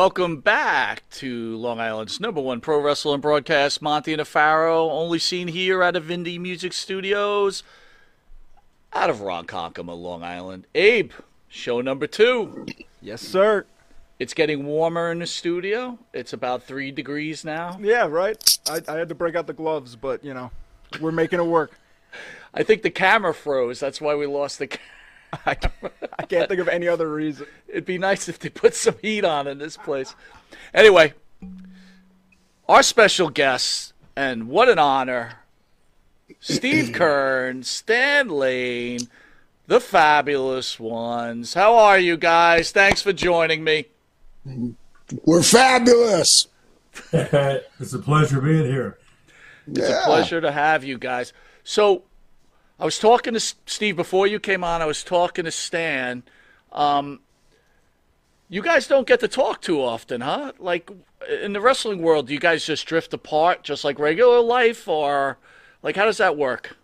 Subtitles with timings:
[0.00, 3.82] Welcome back to Long Island's number one pro wrestling broadcast.
[3.82, 7.62] Monte and the Pharaoh, only seen here out of Indie Music Studios,
[8.94, 10.66] out of Ronkonkoma, Long Island.
[10.74, 11.12] Abe,
[11.50, 12.64] show number two.
[13.02, 13.66] Yes, sir.
[14.18, 15.98] It's getting warmer in the studio.
[16.14, 17.78] It's about three degrees now.
[17.78, 18.58] Yeah, right.
[18.70, 20.50] I, I had to break out the gloves, but you know,
[20.98, 21.78] we're making it work.
[22.54, 23.78] I think the camera froze.
[23.80, 24.68] That's why we lost the.
[24.68, 24.78] Ca-
[25.46, 27.46] I can't, I can't think of any other reason.
[27.68, 30.14] It'd be nice if they put some heat on in this place.
[30.74, 31.14] Anyway,
[32.68, 35.34] our special guest, and what an honor,
[36.40, 39.08] Steve Keirn, Stan Lane,
[39.66, 41.54] the fabulous ones.
[41.54, 42.72] How are you guys?
[42.72, 43.86] Thanks for joining me.
[45.24, 46.48] We're fabulous.
[47.12, 48.98] it's a pleasure being here.
[49.68, 51.32] It's a pleasure to have you guys.
[51.62, 52.02] So,
[52.80, 54.80] I was talking to Steve before you came on.
[54.80, 56.22] I was talking to Stan.
[56.72, 57.20] Um,
[58.48, 60.52] you guys don't get to talk too often, huh?
[60.58, 60.90] Like
[61.42, 65.36] in the wrestling world, do you guys just drift apart, just like regular life, or
[65.82, 66.74] like how does that work?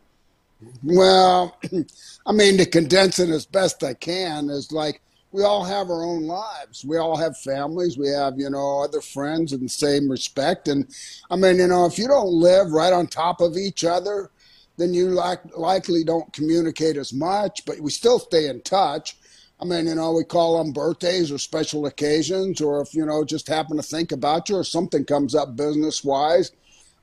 [0.84, 1.58] Well,
[2.26, 5.00] I mean, to condense it as best I can is like
[5.32, 6.84] we all have our own lives.
[6.84, 7.96] We all have families.
[7.96, 10.68] We have, you know, other friends in the same respect.
[10.68, 10.94] And
[11.30, 14.30] I mean, you know, if you don't live right on top of each other,
[14.76, 19.16] then you like, likely don't communicate as much, but we still stay in touch.
[19.60, 23.24] I mean, you know, we call on birthdays or special occasions, or if, you know,
[23.24, 26.52] just happen to think about you or something comes up business wise.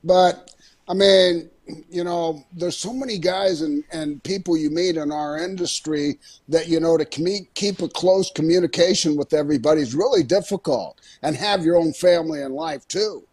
[0.03, 0.51] But
[0.88, 1.50] I mean,
[1.89, 6.19] you know, there's so many guys and, and people you meet in our industry
[6.50, 11.35] that, you know, to commu- keep a close communication with everybody is really difficult and
[11.35, 13.23] have your own family and life too.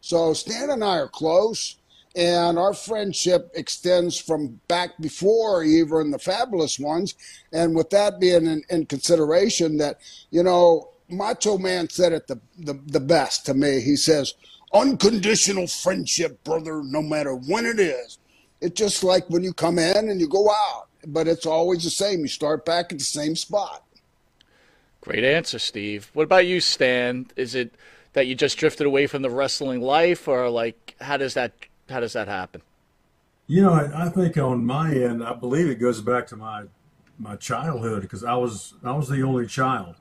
[0.00, 1.76] So Stan and I are close
[2.16, 7.14] and our friendship extends from back before even the fabulous ones.
[7.52, 10.00] And with that being in, in consideration that,
[10.30, 13.80] you know, Macho Man said it the, the, the best to me.
[13.80, 14.34] He says,
[14.72, 18.18] unconditional friendship, brother, no matter when it is.
[18.60, 21.90] It's just like when you come in and you go out, but it's always the
[21.90, 22.20] same.
[22.20, 23.84] You start back at the same spot.
[25.00, 26.10] Great answer, Steve.
[26.12, 27.26] What about you, Stan?
[27.36, 27.74] Is it
[28.12, 31.52] that you just drifted away from the wrestling life, or like how does that
[31.90, 32.62] how does that happen?
[33.46, 36.64] You know, I, I think on my end, I believe it goes back to my
[37.18, 39.96] my childhood because I was I was the only child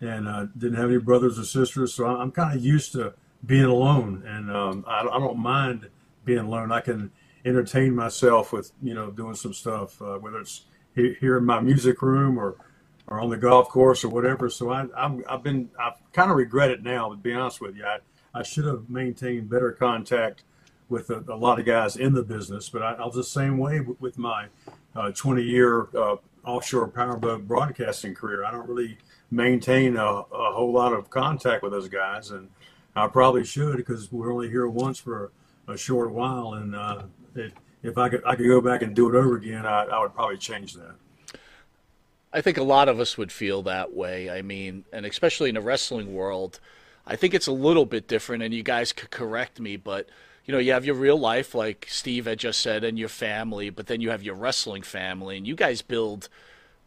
[0.00, 3.64] and uh, didn't have any brothers or sisters, so I'm kind of used to being
[3.64, 5.88] alone, and um, I, I don't mind
[6.24, 6.72] being alone.
[6.72, 7.10] I can
[7.44, 10.62] entertain myself with you know doing some stuff, uh, whether it's
[10.94, 12.56] here in my music room or
[13.06, 14.48] or on the golf course or whatever.
[14.48, 17.76] So I, I'm, I've been, I kind of regret it now, to be honest with
[17.76, 17.84] you.
[17.84, 17.98] I,
[18.34, 20.44] I should have maintained better contact
[20.88, 23.58] with a, a lot of guys in the business, but I, I was the same
[23.58, 24.46] way with my
[24.94, 28.44] uh, 20 year uh, offshore powerboat broadcasting career.
[28.44, 28.98] I don't really
[29.30, 32.48] maintain a, a, whole lot of contact with those guys, and
[32.94, 35.32] I probably should because we're only here once for
[35.68, 36.54] a, short while.
[36.54, 37.04] And uh,
[37.34, 37.52] it,
[37.82, 40.14] if I could, I could go back and do it over again, I, I would
[40.14, 40.94] probably change that.
[42.32, 44.30] I think a lot of us would feel that way.
[44.30, 46.60] I mean, and especially in the wrestling world,
[47.06, 50.08] I think it's a little bit different, and you guys could correct me, but
[50.44, 53.70] you know, you have your real life, like Steve had just said, and your family,
[53.70, 56.28] but then you have your wrestling family, and you guys build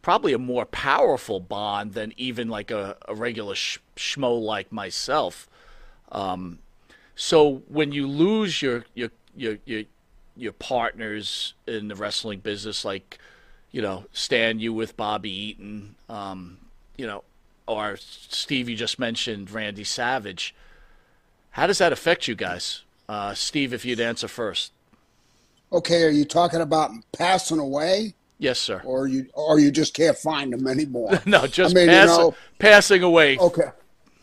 [0.02, 5.48] probably a more powerful bond than even like a, a regular sh- schmo like myself.
[6.12, 6.60] Um,
[7.14, 9.82] so when you lose your your your your
[10.36, 13.18] your partners in the wrestling business, like
[13.72, 16.58] you know, Stan, you with Bobby Eaton, um,
[16.96, 17.24] you know,
[17.66, 20.54] or Steve, you just mentioned Randy Savage.
[21.50, 22.82] How does that affect you guys?
[23.08, 24.72] Uh, Steve, if you'd answer first.
[25.72, 28.14] Okay, are you talking about passing away?
[28.38, 28.82] Yes, sir.
[28.84, 31.20] Or you, or you just can't find them anymore?
[31.26, 33.38] no, just I mean, pass, you know, passing away.
[33.38, 33.70] Okay.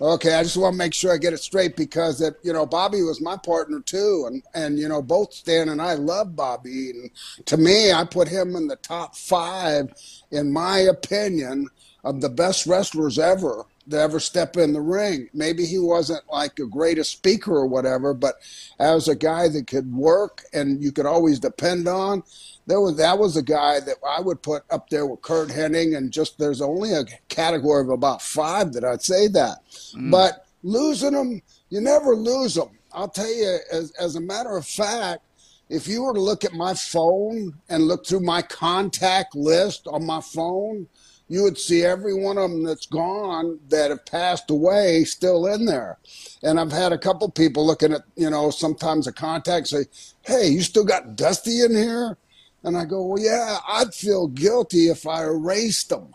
[0.01, 2.65] Okay, I just want to make sure I get it straight because that you know
[2.65, 6.89] Bobby was my partner too, and and you know both Stan and I love Bobby,
[6.89, 7.11] and
[7.45, 9.93] to me I put him in the top five,
[10.31, 11.69] in my opinion,
[12.03, 15.29] of the best wrestlers ever to ever step in the ring.
[15.33, 18.35] Maybe he wasn't like a greatest speaker or whatever, but
[18.79, 22.23] as a guy that could work and you could always depend on,
[22.65, 25.97] there was that was a guy that I would put up there with Curt Hennig,
[25.97, 29.57] and just there's only a category of about five that I'd say that.
[29.93, 30.11] Mm.
[30.11, 32.69] But losing them, you never lose them.
[32.93, 35.23] I'll tell you, as as a matter of fact,
[35.69, 40.05] if you were to look at my phone and look through my contact list on
[40.05, 40.87] my phone,
[41.27, 45.65] you would see every one of them that's gone that have passed away still in
[45.65, 45.97] there.
[46.43, 49.85] And I've had a couple people looking at, you know, sometimes a contact say,
[50.21, 52.17] Hey, you still got Dusty in here?
[52.63, 56.13] And I go, Well, yeah, I'd feel guilty if I erased them.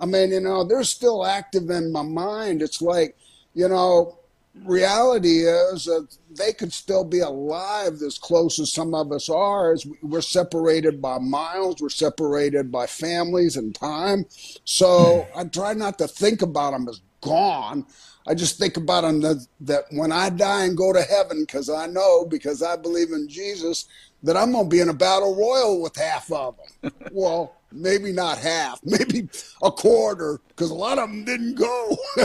[0.00, 2.62] I mean, you know, they're still active in my mind.
[2.62, 3.16] It's like,
[3.54, 4.18] you know,
[4.62, 9.72] reality is that they could still be alive as close as some of us are.
[9.72, 14.26] As we're separated by miles, we're separated by families and time.
[14.64, 15.38] So hmm.
[15.38, 17.86] I try not to think about them as gone.
[18.26, 21.68] I just think about them that, that when I die and go to heaven, because
[21.68, 23.86] I know, because I believe in Jesus,
[24.22, 26.92] that I'm going to be in a battle royal with half of them.
[27.12, 29.28] well, maybe not half, maybe
[29.62, 31.96] a quarter, because a lot of them didn't go.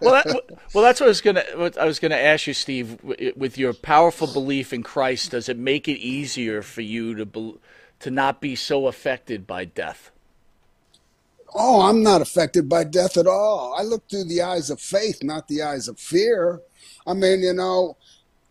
[0.00, 0.42] well, that,
[0.72, 1.44] well, that's what I was gonna.
[1.54, 2.98] What I was gonna ask you, Steve.
[3.36, 7.54] With your powerful belief in Christ, does it make it easier for you to be,
[8.00, 10.10] to not be so affected by death?
[11.54, 13.74] Oh, I'm not affected by death at all.
[13.78, 16.60] I look through the eyes of faith, not the eyes of fear.
[17.06, 17.96] I mean, you know,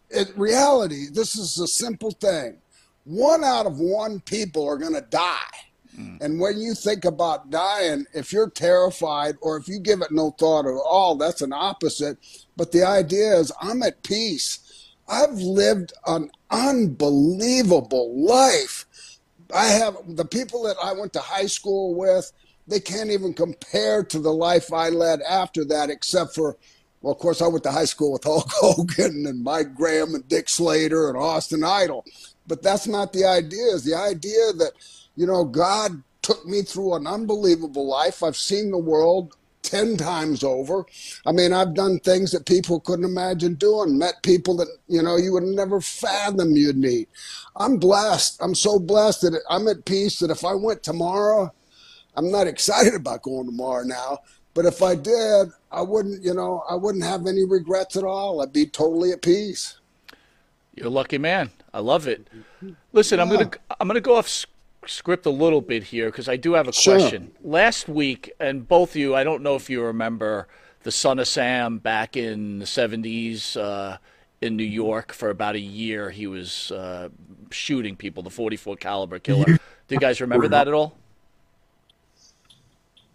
[0.10, 2.58] in reality, this is a simple thing.
[3.06, 5.67] One out of one people are going to die
[5.98, 6.22] Mm.
[6.22, 10.32] And when you think about dying, if you're terrified or if you give it no
[10.32, 12.18] thought at all, that's an opposite.
[12.56, 14.60] But the idea is, I'm at peace.
[15.08, 18.86] I've lived an unbelievable life.
[19.54, 22.32] I have the people that I went to high school with,
[22.68, 26.58] they can't even compare to the life I led after that, except for,
[27.02, 30.28] well, of course, I went to high school with Hulk Hogan and Mike Graham and
[30.28, 32.04] Dick Slater and Austin Idol.
[32.46, 33.68] But that's not the idea.
[33.68, 34.74] Is the idea that
[35.18, 38.24] you know, God took me through an unbelievable life.
[38.24, 40.86] I've seen the world 10 times over.
[41.26, 45.18] I mean, I've done things that people couldn't imagine doing, met people that, you know,
[45.18, 47.10] you would never fathom you'd meet.
[47.58, 48.38] I'm blessed.
[48.42, 51.52] I'm so blessed that I'm at peace that if I went tomorrow,
[52.16, 54.20] I'm not excited about going tomorrow now.
[54.54, 58.42] But if I did, I wouldn't, you know, I wouldn't have any regrets at all.
[58.42, 59.80] I'd be totally at peace.
[60.76, 61.50] You're a lucky man.
[61.74, 62.28] I love it.
[62.94, 63.24] Listen, yeah.
[63.24, 64.46] I'm gonna I'm gonna go off
[64.90, 66.98] script a little bit here because I do have a sure.
[66.98, 67.32] question.
[67.44, 70.48] Last week, and both of you, I don't know if you remember
[70.84, 73.98] the Son of Sam back in the 70s uh,
[74.42, 76.10] in New York for about a year.
[76.10, 77.10] He was uh,
[77.52, 79.46] shooting people, the 44 caliber killer.
[79.46, 80.98] Do you guys remember that at all?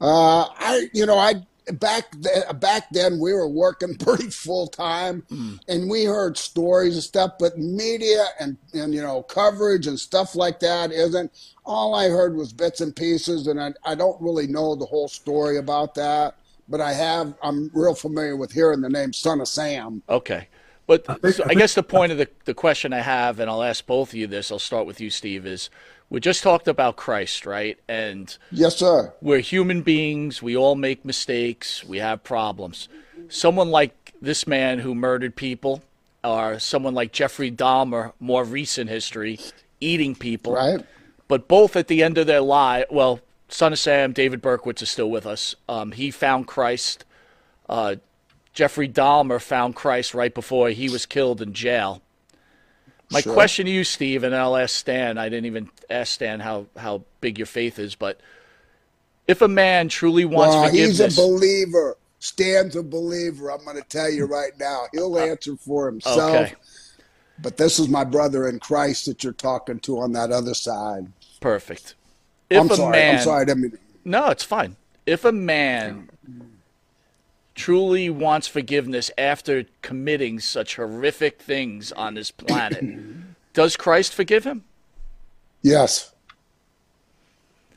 [0.00, 5.22] Uh, I, you know, I back then, back then we were working pretty full time
[5.30, 5.58] mm.
[5.68, 10.34] and we heard stories and stuff but media and and you know coverage and stuff
[10.34, 11.30] like that isn't
[11.64, 15.08] all i heard was bits and pieces and i, I don't really know the whole
[15.08, 16.36] story about that
[16.68, 20.48] but i have i'm real familiar with hearing the name son of sam okay
[20.86, 23.62] But I, so I, guess the point of the, the question I have, and I'll
[23.62, 25.70] ask both of you this, I'll start with you, Steve, is
[26.12, 27.78] we just talked about Christ, right?
[27.88, 29.14] And yes, sir.
[29.22, 30.42] We're human beings.
[30.42, 31.82] We all make mistakes.
[31.84, 32.90] We have problems.
[33.30, 35.82] Someone like this man who murdered people,
[36.22, 39.40] or someone like Jeffrey Dahmer, more recent history,
[39.80, 40.52] eating people.
[40.52, 40.84] Right.
[41.28, 44.90] But both at the end of their life, well, Son of Sam, David Berkowitz is
[44.90, 45.54] still with us.
[45.66, 47.06] Um, he found Christ.
[47.70, 47.96] Uh,
[48.52, 52.02] Jeffrey Dahmer found Christ right before he was killed in jail.
[53.12, 53.34] My sure.
[53.34, 55.18] question to you, Steve, and I'll ask Stan.
[55.18, 58.20] I didn't even ask Stan how, how big your faith is, but
[59.28, 61.96] if a man truly wants well, forgiveness, he's a believer.
[62.18, 63.50] Stan's a believer.
[63.50, 64.84] I'm going to tell you right now.
[64.92, 66.18] He'll uh, answer for himself.
[66.18, 66.54] Okay.
[67.40, 71.12] But this is my brother in Christ that you're talking to on that other side.
[71.40, 71.94] Perfect.
[72.48, 72.92] If I'm sorry.
[72.92, 73.50] Man, I'm sorry.
[73.50, 74.76] I mean, no, it's fine.
[75.06, 76.08] If a man
[77.54, 82.84] truly wants forgiveness after committing such horrific things on this planet,
[83.52, 84.64] does Christ forgive him?
[85.62, 86.12] Yes.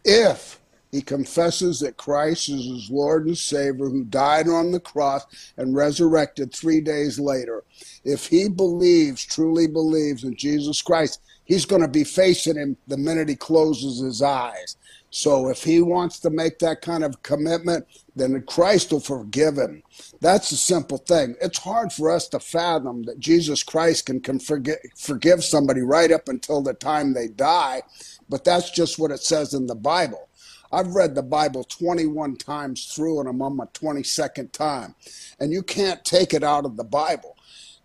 [0.03, 0.60] If
[0.96, 5.25] he confesses that Christ is his Lord and Savior who died on the cross
[5.58, 7.65] and resurrected three days later.
[8.05, 12.96] If he believes, truly believes in Jesus Christ, he's going to be facing him the
[12.96, 14.77] minute he closes his eyes.
[15.09, 17.85] So if he wants to make that kind of commitment,
[18.15, 19.81] then Christ will forgive him.
[20.19, 21.35] That's a simple thing.
[21.41, 26.12] It's hard for us to fathom that Jesus Christ can, can forgive, forgive somebody right
[26.12, 27.81] up until the time they die,
[28.27, 30.27] but that's just what it says in the Bible.
[30.71, 34.95] I've read the Bible 21 times through, and I'm on my 22nd time.
[35.39, 37.38] And you can't take it out of the Bible.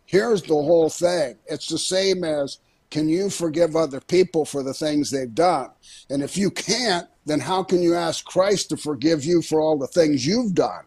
[0.07, 2.59] Here's the whole thing it's the same as
[2.91, 5.71] can you forgive other people for the things they've done?
[6.09, 9.79] And if you can't, then how can you ask Christ to forgive you for all
[9.79, 10.85] the things you've done?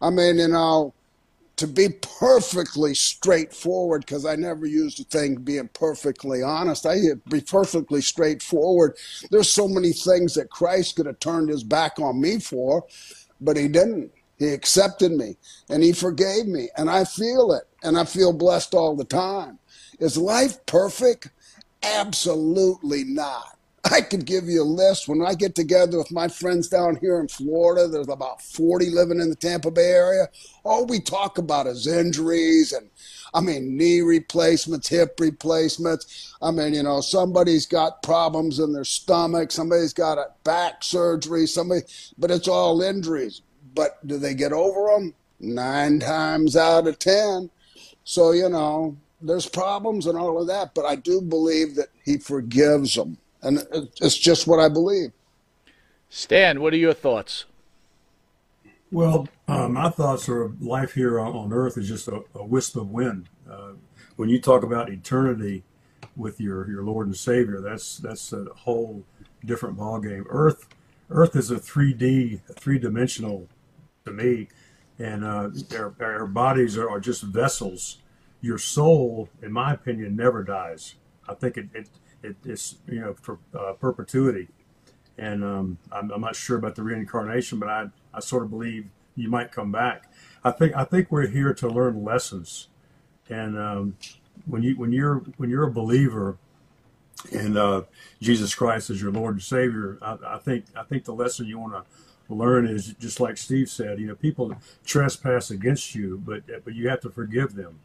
[0.00, 0.94] I mean, you know,
[1.56, 1.88] to be
[2.20, 6.86] perfectly straightforward, because I never used the thing being perfectly honest.
[6.86, 8.96] I be perfectly straightforward.
[9.30, 12.86] There's so many things that Christ could have turned his back on me for,
[13.40, 14.12] but he didn't.
[14.38, 15.36] He accepted me
[15.68, 19.58] and he forgave me, and I feel it, and I feel blessed all the time.
[19.98, 21.30] Is life perfect?
[21.82, 23.58] Absolutely not.
[23.90, 25.08] I could give you a list.
[25.08, 29.20] When I get together with my friends down here in Florida, there's about 40 living
[29.20, 30.28] in the Tampa Bay area.
[30.64, 32.90] All we talk about is injuries and,
[33.32, 36.34] I mean, knee replacements, hip replacements.
[36.42, 41.46] I mean, you know, somebody's got problems in their stomach, somebody's got a back surgery,
[41.46, 41.82] somebody,
[42.18, 43.42] but it's all injuries.
[43.74, 45.14] But do they get over them?
[45.40, 47.48] Nine times out of 10.
[48.02, 52.18] So, you know, there's problems and all of that, but I do believe that he
[52.18, 53.18] forgives them.
[53.42, 53.60] And
[54.00, 55.12] it's just what I believe.
[56.08, 57.44] Stan, what are your thoughts?
[58.90, 62.90] Well, uh, my thoughts are life here on, earth is just a, a wisp of
[62.90, 63.28] wind.
[63.50, 63.72] Uh,
[64.16, 65.62] when you talk about eternity
[66.16, 69.04] with your, your Lord and Savior, that's that's a whole
[69.44, 70.24] different ballgame.
[70.28, 70.66] Earth
[71.10, 73.48] Earth is a 3D, three dimensional
[74.04, 74.48] to me,
[74.98, 77.98] and uh, our, our bodies are, are just vessels
[78.40, 80.94] your soul, in my opinion, never dies.
[81.28, 81.88] I think it, it,
[82.22, 84.48] it it's you know for uh, perpetuity,
[85.16, 88.86] and um, I'm, I'm, not sure about the reincarnation, but I I sort of believe
[89.16, 90.10] you might come back.
[90.44, 92.68] I think I think we're here to learn lessons,
[93.28, 93.96] and um,
[94.46, 96.38] when you when you're when you're a believer
[97.32, 97.82] in uh,
[98.20, 101.58] Jesus Christ as your Lord and Savior, I, I think I think the lesson you
[101.58, 103.98] want to learn is just like Steve said.
[103.98, 104.54] You know, people
[104.86, 107.80] trespass against you, but but you have to forgive them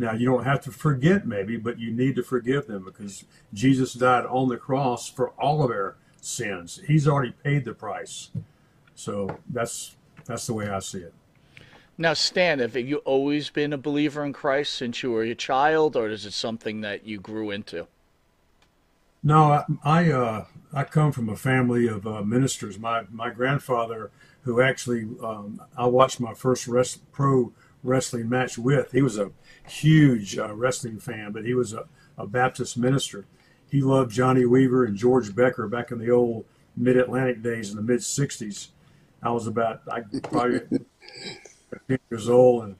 [0.00, 3.92] now, you don't have to forget, maybe, but you need to forgive them because Jesus
[3.92, 6.80] died on the cross for all of our sins.
[6.86, 8.30] He's already paid the price.
[8.94, 11.12] So that's that's the way I see it.
[11.98, 15.96] Now, Stan, have you always been a believer in Christ since you were a child,
[15.96, 17.86] or is it something that you grew into?
[19.22, 22.78] No, I I, uh, I come from a family of uh, ministers.
[22.78, 24.10] My my grandfather,
[24.44, 29.30] who actually um, I watched my first rest, pro wrestling match with, he was a
[29.66, 31.86] huge uh, wrestling fan, but he was a,
[32.18, 33.26] a Baptist minister.
[33.70, 36.44] He loved Johnny Weaver and George Becker back in the old
[36.76, 38.68] Mid Atlantic days in the mid '60s.
[39.22, 40.60] I was about I probably
[41.70, 42.76] 15 years old, and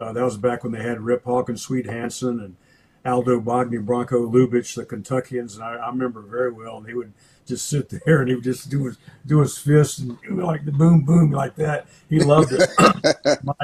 [0.00, 2.56] uh, that was back when they had Rip Hawkins, Swede Hanson, and
[3.04, 6.78] Aldo Bogni, Bronco Lubich, the Kentuckians, and I, I, remember very well.
[6.78, 7.12] And he would
[7.46, 10.72] just sit there and he would just do his do his fists and like the
[10.72, 11.86] boom boom like that.
[12.08, 12.68] He loved it.
[13.44, 13.54] My,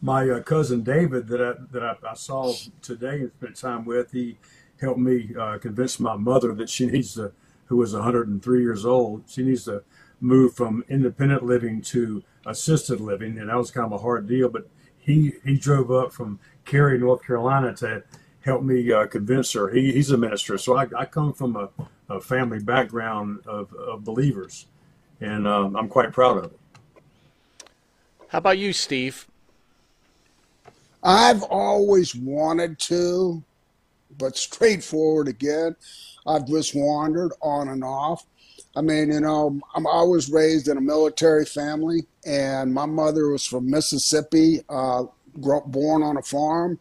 [0.00, 4.12] my uh, cousin David that I, that I, I, saw today and spent time with,
[4.12, 4.38] he
[4.80, 7.32] helped me uh, convince my mother that she needs to,
[7.66, 9.82] who was 103 years old, she needs to
[10.20, 14.48] move from independent living to assisted living, and that was kind of a hard deal.
[14.48, 18.02] But he he drove up from Cary, North Carolina, to
[18.40, 19.70] help me uh, convince her.
[19.70, 21.68] He, he's a minister, so I, I come from a,
[22.08, 24.66] a family background of, of believers,
[25.20, 26.58] and um, I'm quite proud of it.
[28.28, 29.26] How about you, Steve?
[31.02, 33.42] I've always wanted to,
[34.18, 35.76] but straightforward again.
[36.26, 38.26] I've just wandered on and off.
[38.74, 43.28] I mean, you know, I'm, I was raised in a military family, and my mother
[43.28, 46.78] was from Mississippi, uh, born on a farm,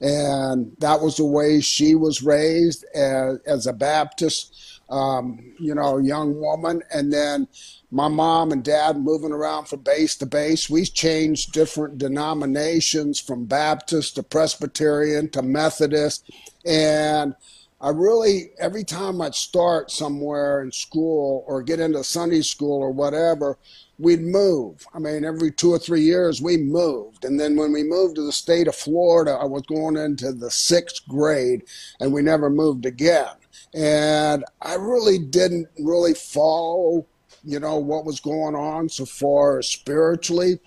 [0.00, 5.98] and that was the way she was raised as, as a Baptist, um, you know,
[5.98, 6.82] young woman.
[6.92, 7.48] And then
[7.90, 10.68] my mom and dad moving around from base to base.
[10.68, 16.30] We changed different denominations from Baptist to Presbyterian to Methodist.
[16.64, 17.34] And
[17.80, 22.90] I really, every time I'd start somewhere in school or get into Sunday school or
[22.90, 23.58] whatever,
[23.98, 24.84] we'd move.
[24.92, 27.24] I mean, every two or three years we moved.
[27.24, 30.50] And then when we moved to the state of Florida, I was going into the
[30.50, 31.62] sixth grade
[32.00, 33.36] and we never moved again.
[33.74, 37.06] And I really didn't really follow
[37.46, 40.58] you know, what was going on so far spiritually.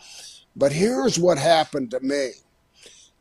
[0.56, 2.32] But here's what happened to me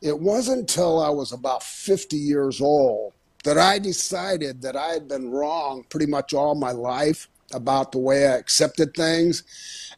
[0.01, 3.13] it wasn't until I was about 50 years old
[3.43, 7.97] that I decided that I had been wrong pretty much all my life about the
[7.97, 9.43] way I accepted things.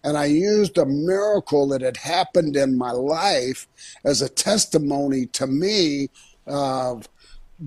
[0.03, 3.67] And I used a miracle that had happened in my life
[4.03, 6.09] as a testimony to me
[6.47, 7.07] of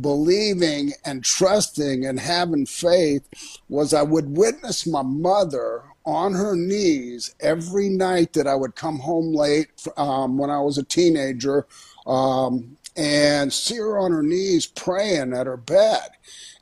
[0.00, 3.28] believing and trusting and having faith
[3.68, 8.98] was I would witness my mother on her knees every night that I would come
[8.98, 11.66] home late um, when I was a teenager
[12.06, 16.08] um, and see her on her knees praying at her bed.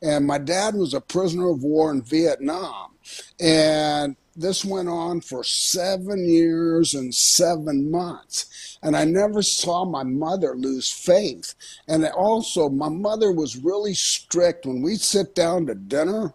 [0.00, 2.92] And my dad was a prisoner of war in Vietnam.
[3.40, 8.78] And this went on for seven years and seven months.
[8.82, 11.54] And I never saw my mother lose faith.
[11.86, 16.34] And also, my mother was really strict when we'd sit down to dinner.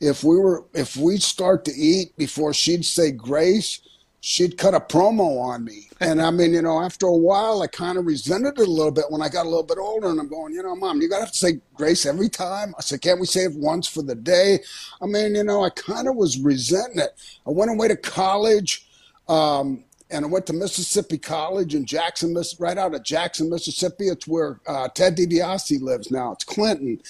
[0.00, 3.80] If we were, if we'd start to eat before she'd say grace,
[4.20, 5.88] she'd cut a promo on me.
[6.00, 8.92] And I mean, you know, after a while, I kind of resented it a little
[8.92, 10.08] bit when I got a little bit older.
[10.08, 12.74] And I'm going, you know, mom, you got to have to say grace every time.
[12.78, 14.60] I said, can't we say it once for the day?
[15.00, 17.14] I mean, you know, I kind of was resenting it.
[17.46, 18.86] I went away to college.
[19.28, 24.08] Um, and I went to Mississippi College in Jackson, Miss right out of Jackson, Mississippi.
[24.08, 26.32] It's where uh, Ted DiBiase lives now.
[26.32, 27.00] It's Clinton.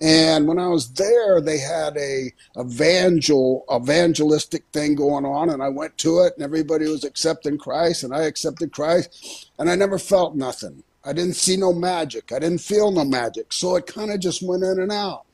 [0.00, 5.68] And when I was there, they had a evangel evangelistic thing going on, and I
[5.68, 9.98] went to it, and everybody was accepting Christ, and I accepted Christ, and I never
[9.98, 10.82] felt nothing.
[11.04, 12.30] I didn't see no magic.
[12.30, 13.52] I didn't feel no magic.
[13.52, 15.24] So it kind of just went in and out.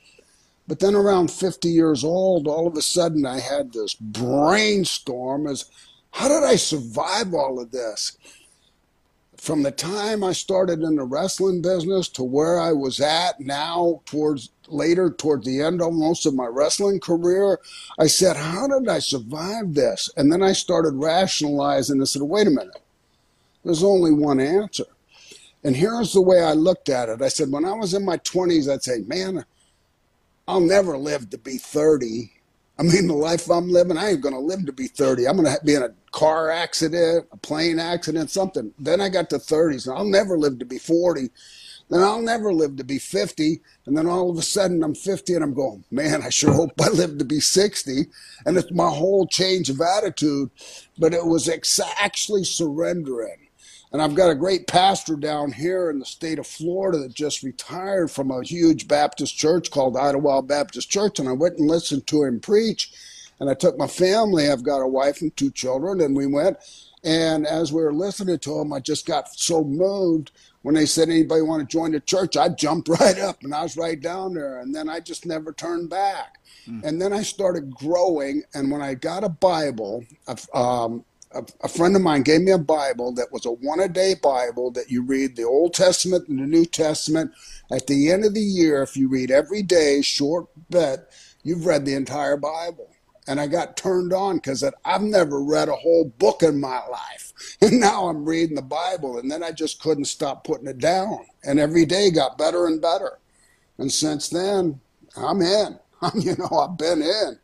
[0.68, 5.66] But then around 50 years old, all of a sudden I had this brainstorm as
[6.16, 8.16] how did I survive all of this?
[9.36, 14.00] From the time I started in the wrestling business to where I was at now,
[14.06, 17.60] towards later, towards the end almost of my wrestling career,
[17.98, 20.08] I said, How did I survive this?
[20.16, 22.80] And then I started rationalizing and said, Wait a minute,
[23.62, 24.86] there's only one answer.
[25.64, 27.20] And here's the way I looked at it.
[27.20, 29.44] I said, when I was in my 20s, I'd say, man,
[30.48, 32.32] I'll never live to be 30.
[32.78, 35.26] I mean, the life I'm living, I ain't to live to be 30.
[35.26, 38.72] I'm to be in a car accident, a plane accident, something.
[38.78, 41.30] Then I got to 30s, and I'll never live to be 40.
[41.88, 43.60] Then I'll never live to be 50.
[43.86, 46.72] And then all of a sudden I'm 50 and I'm going, man, I sure hope
[46.80, 48.06] I live to be 60.
[48.44, 50.50] And it's my whole change of attitude.
[50.98, 53.45] But it was ex- actually surrendering
[53.92, 57.42] and I've got a great pastor down here in the state of Florida that just
[57.42, 61.18] retired from a huge Baptist church called Idlewild Baptist Church.
[61.18, 62.92] And I went and listened to him preach.
[63.38, 66.56] And I took my family, I've got a wife and two children, and we went.
[67.04, 71.08] And as we were listening to him, I just got so moved when they said,
[71.08, 72.36] anybody want to join the church?
[72.36, 74.58] I jumped right up and I was right down there.
[74.58, 76.40] And then I just never turned back.
[76.66, 76.82] Mm.
[76.82, 78.42] And then I started growing.
[78.54, 80.04] And when I got a Bible,
[80.52, 81.04] um,
[81.36, 84.14] a, a, friend of mine gave me a Bible that was a one a day
[84.20, 87.32] Bible that you read the Old Testament and the New Testament.
[87.70, 91.10] At the end of the year, if you read every day, short bet,
[91.42, 92.90] you've read the entire Bible.
[93.28, 97.32] And I got turned on because I've never read a whole book in my life.
[97.60, 99.18] And now I'm reading the Bible.
[99.18, 101.26] And then I just couldn't stop putting it down.
[101.44, 103.18] And every day got better and better.
[103.76, 104.80] And since then,
[105.16, 105.78] I'm in.
[106.00, 107.38] I'm, you know, I've been in.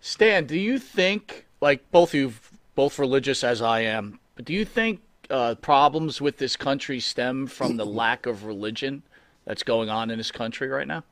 [0.00, 2.34] Stan, do you think like both you,
[2.74, 7.46] both religious as I am, but do you think uh, problems with this country stem
[7.46, 9.02] from the lack of religion
[9.44, 11.04] that's going on in this country right now?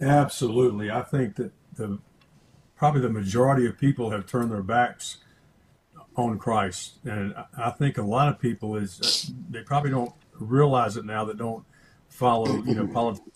[0.00, 0.90] Absolutely.
[0.90, 1.98] I think that the
[2.76, 5.18] probably the majority of people have turned their backs
[6.16, 6.94] on Christ.
[7.04, 11.38] And I think a lot of people is they probably don't realize it now that
[11.38, 11.64] don't
[12.08, 13.30] follow, you know, politics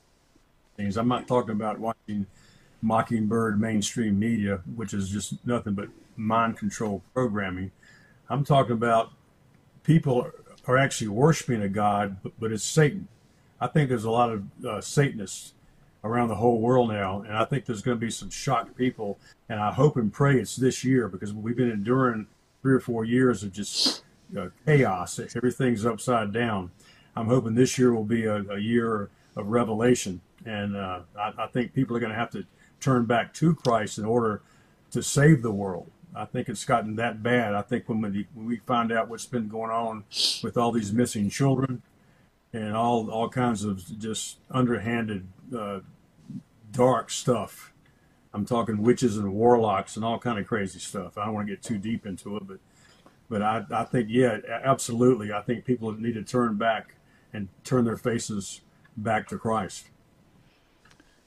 [0.78, 0.96] things.
[0.96, 2.26] I'm not talking about watching
[2.80, 7.70] Mockingbird mainstream media, which is just nothing but mind control programming.
[8.28, 9.12] I'm talking about
[9.84, 10.30] people
[10.66, 13.08] are actually worshiping a God, but, it's Satan.
[13.60, 15.54] I think there's a lot of uh, Satanists
[16.04, 19.18] around the whole world now, and I think there's going to be some shocked people.
[19.48, 22.26] And I hope and pray it's this year because we've been enduring
[22.62, 24.02] three or four years of just
[24.38, 25.18] uh, chaos.
[25.34, 26.70] Everything's upside down.
[27.16, 31.46] I'm hoping this year will be a, a year of revelation, and uh, I, I,
[31.48, 32.44] think people are going to have to
[32.80, 34.42] turn back to Christ in order
[34.90, 35.90] to save the world.
[36.18, 37.54] I think it's gotten that bad.
[37.54, 40.04] I think when we, when we find out what's been going on
[40.42, 41.82] with all these missing children
[42.52, 45.80] and all all kinds of just underhanded, uh,
[46.72, 47.72] dark stuff.
[48.34, 51.16] I'm talking witches and warlocks and all kind of crazy stuff.
[51.16, 52.58] I don't want to get too deep into it, but
[53.28, 55.32] but I, I think yeah, absolutely.
[55.32, 56.94] I think people need to turn back
[57.32, 58.62] and turn their faces
[58.96, 59.86] back to Christ.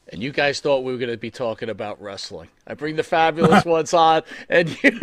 [0.09, 2.49] And you guys thought we were going to be talking about wrestling.
[2.67, 4.99] I bring the fabulous ones on, and you.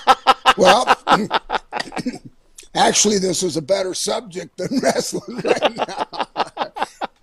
[0.56, 0.96] well,
[2.74, 6.72] actually, this is a better subject than wrestling right now.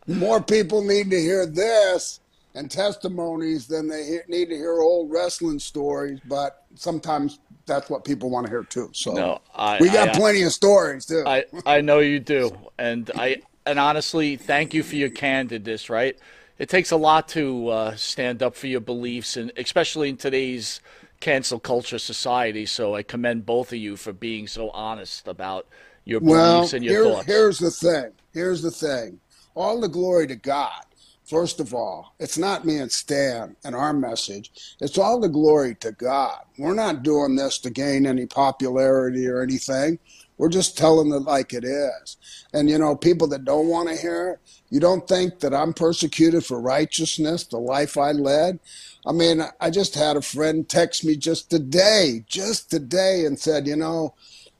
[0.08, 2.20] More people need to hear this
[2.54, 6.20] and testimonies than they hear, need to hear old wrestling stories.
[6.26, 8.90] But sometimes that's what people want to hear too.
[8.94, 11.24] So no, I, we got I, uh, plenty of stories too.
[11.26, 15.90] I I know you do, and I and honestly, thank you for your candidness.
[15.90, 16.18] Right,
[16.58, 20.80] it takes a lot to uh, stand up for your beliefs, and especially in today's
[21.20, 22.65] cancel culture society.
[22.65, 25.68] So I commend both of you for being so honest about
[26.06, 27.28] your well, beliefs and your here, thoughts.
[27.28, 28.12] Here's the thing.
[28.34, 29.20] Here's the thing.
[29.56, 30.84] All the glory to God.
[31.26, 34.76] First of all, it's not me and Stan and our message.
[34.80, 36.41] It's all the glory to God.
[36.60, 39.98] We're not doing this to gain any popularity or anything.
[40.38, 42.17] We're just telling it like it is.
[42.54, 45.74] And, you know, people that don't want to hear it, you don't think that I'm
[45.74, 48.60] persecuted for righteousness, the life I led?
[49.06, 53.67] I mean, I just had a friend text me just today, just today, and said,
[53.67, 54.13] you know,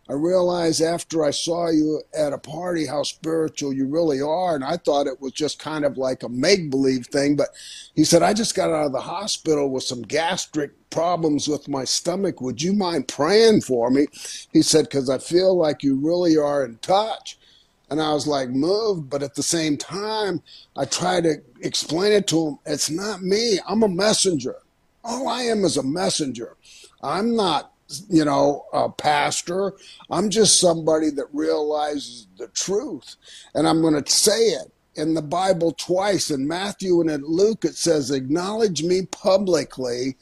[0.08, 4.54] I realized after I saw you at a party how spiritual you really are.
[4.54, 7.36] And I thought it was just kind of like a make believe thing.
[7.36, 7.50] But
[7.96, 11.86] he said, I just got out of the hospital with some gastric problems with my
[11.86, 12.40] stomach.
[12.40, 14.06] Would you mind praying for me?
[14.54, 17.40] He said, because I feel like you really are in touch.
[17.90, 20.42] And I was like moved, but at the same time,
[20.76, 22.60] I tried to explain it to him.
[22.66, 23.60] It's not me.
[23.68, 24.56] I'm a messenger.
[25.04, 26.58] All I am is a messenger.
[27.04, 27.75] I'm not
[28.10, 29.74] you know, a pastor.
[30.10, 33.16] I'm just somebody that realizes the truth.
[33.54, 36.32] And I'm going to say it in the Bible twice.
[36.32, 40.16] In Matthew and in Luke, it says, Acknowledge me publicly.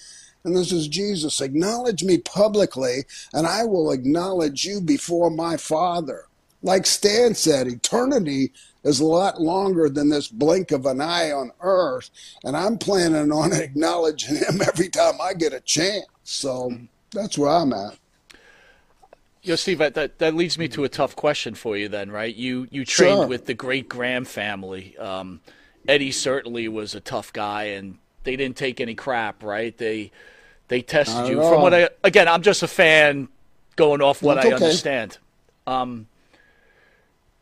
[0.43, 1.39] And this is Jesus.
[1.39, 6.25] Acknowledge me publicly, and I will acknowledge you before my Father.
[6.61, 8.51] Like Stan said, eternity
[8.83, 12.09] is a lot longer than this blink of an eye on earth.
[12.43, 16.05] And I'm planning on acknowledging him every time I get a chance.
[16.23, 16.73] So
[17.13, 17.97] that's where I'm at.
[19.41, 21.89] Yo, Steve, that that leads me to a tough question for you.
[21.89, 22.33] Then, right?
[22.33, 23.27] You you trained sure.
[23.27, 24.97] with the great Graham family.
[24.97, 25.41] Um,
[25.87, 29.77] Eddie certainly was a tough guy, and they didn't take any crap, right?
[29.77, 30.11] They
[30.69, 31.41] they tested you.
[31.41, 33.27] From what I again, I'm just a fan,
[33.75, 34.65] going off what That's I okay.
[34.65, 35.17] understand.
[35.67, 36.07] Um,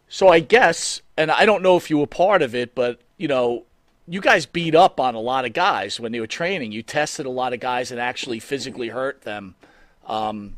[0.10, 3.28] so I guess, and I don't know if you were part of it, but you
[3.28, 3.64] know,
[4.08, 6.72] you guys beat up on a lot of guys when they were training.
[6.72, 9.56] You tested a lot of guys and actually physically hurt them.
[10.08, 10.58] Um,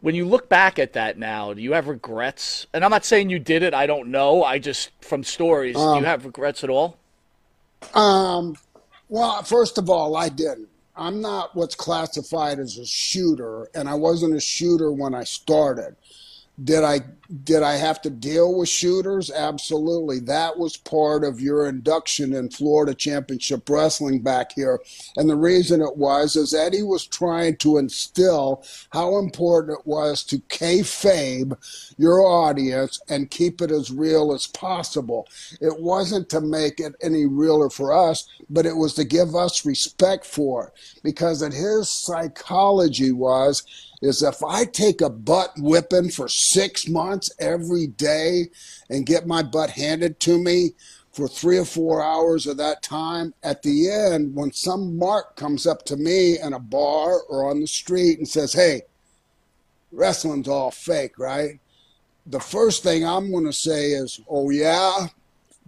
[0.00, 2.66] when you look back at that now, do you have regrets?
[2.72, 3.74] And I'm not saying you did it.
[3.74, 4.44] I don't know.
[4.44, 5.76] I just from stories.
[5.76, 6.96] Um, do you um, have regrets at all?
[7.94, 8.56] Um.
[9.08, 10.68] Well, first of all, I didn't.
[10.96, 15.94] I'm not what's classified as a shooter, and I wasn't a shooter when I started.
[16.62, 17.00] Did I
[17.44, 19.30] did I have to deal with shooters?
[19.30, 20.20] Absolutely.
[20.20, 24.80] That was part of your induction in Florida Championship Wrestling back here.
[25.16, 30.22] And the reason it was is Eddie was trying to instill how important it was
[30.24, 31.56] to kayfabe
[31.98, 35.28] your audience and keep it as real as possible.
[35.60, 39.66] It wasn't to make it any realer for us, but it was to give us
[39.66, 40.72] respect for it.
[41.02, 43.64] Because at his psychology was
[44.02, 48.48] is if I take a butt whipping for six months every day
[48.90, 50.70] and get my butt handed to me
[51.16, 55.66] for three or four hours of that time, at the end, when some mark comes
[55.66, 58.82] up to me in a bar or on the street and says, Hey,
[59.92, 61.58] wrestling's all fake, right?
[62.26, 65.06] The first thing I'm going to say is, Oh, yeah,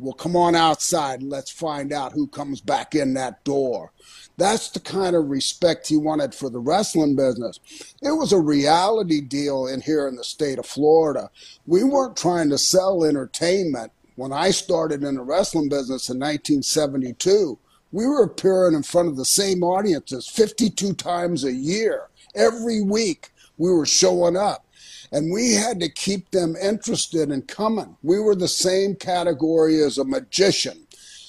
[0.00, 3.90] Well, come on outside and let's find out who comes back in that door.
[4.36, 7.58] That's the kind of respect he wanted for the wrestling business.
[8.00, 11.30] It was a reality deal in here in the state of Florida.
[11.66, 13.90] We weren't trying to sell entertainment.
[14.14, 17.58] When I started in the wrestling business in 1972,
[17.90, 22.08] we were appearing in front of the same audiences 52 times a year.
[22.36, 24.64] Every week, we were showing up
[25.12, 27.96] and we had to keep them interested in coming.
[28.02, 30.86] We were the same category as a magician.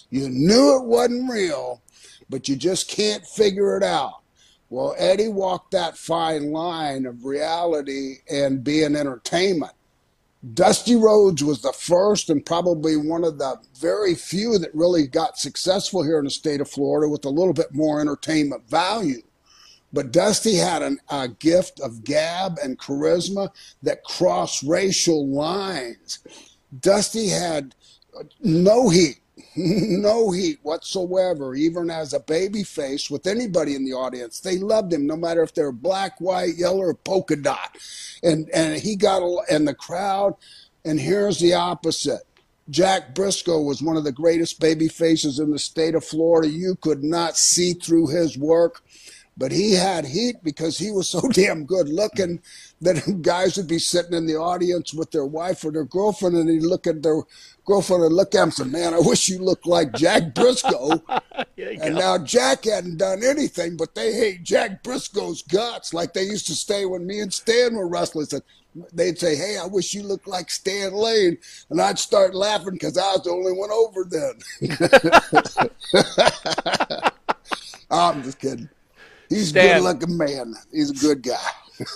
[0.10, 1.82] You knew it wasn't real,
[2.30, 4.22] but you just can't figure it out.
[4.70, 9.74] Well, Eddie walked that fine line of reality and being entertainment.
[10.54, 15.38] Dusty Rhodes was the first and probably one of the very few that really got
[15.38, 19.22] successful here in the state of Florida with a little bit more entertainment value.
[19.92, 23.50] But Dusty had an, a gift of gab and charisma
[23.82, 26.20] that crossed racial lines.
[26.80, 27.76] Dusty had
[28.18, 29.20] uh, no heat
[29.56, 34.40] no heat whatsoever, even as a baby face with anybody in the audience.
[34.40, 37.78] They loved him, no matter if they're black, white, yellow, or polka dot.
[38.24, 40.36] And and he got and the crowd.
[40.86, 42.22] And here's the opposite.
[42.70, 46.48] Jack Brisco was one of the greatest baby faces in the state of Florida.
[46.48, 48.82] You could not see through his work,
[49.40, 52.42] but he had heat because he was so damn good looking
[52.82, 56.50] that guys would be sitting in the audience with their wife or their girlfriend and
[56.50, 57.24] he'd look at their
[57.66, 61.02] girlfriend and look at him and say, Man, I wish you looked like Jack Brisco.
[61.58, 66.48] and now Jack hadn't done anything, but they hate Jack Brisco's guts like they used
[66.48, 68.28] to stay when me and Stan were wrestling.
[68.94, 71.38] They'd say, Hey, I wish you looked like Stan Lane.
[71.70, 74.34] And I'd start laughing because I was the only one over then.
[77.92, 78.70] I'm just kidding.
[79.30, 80.56] He's Stan, a good looking man.
[80.72, 81.38] He's a good guy.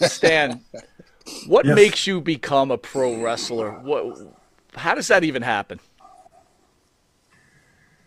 [0.07, 0.61] Stan,
[1.47, 1.75] what yes.
[1.75, 3.71] makes you become a pro wrestler?
[3.79, 4.19] What
[4.75, 5.79] how does that even happen?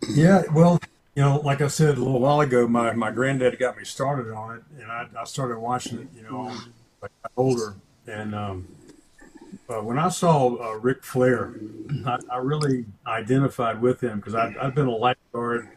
[0.09, 0.79] Yeah, well,
[1.15, 4.31] you know, like I said a little while ago, my, my granddad got me started
[4.31, 6.55] on it, and I, I started watching it, you know,
[7.01, 7.75] like older.
[8.05, 8.67] And um,
[9.69, 11.55] uh, when I saw uh, Ric Flair,
[12.05, 15.69] I, I, really identified with him because I've been a lifeguard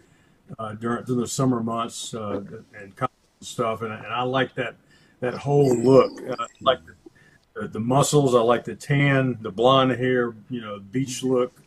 [0.58, 2.42] uh, during, during the summer months uh,
[2.78, 2.94] and
[3.40, 4.76] stuff, and, and I like that
[5.20, 6.94] that whole look, uh, like the
[7.54, 8.34] the, the muscles.
[8.34, 11.62] I like the tan, the blonde hair, you know, beach look,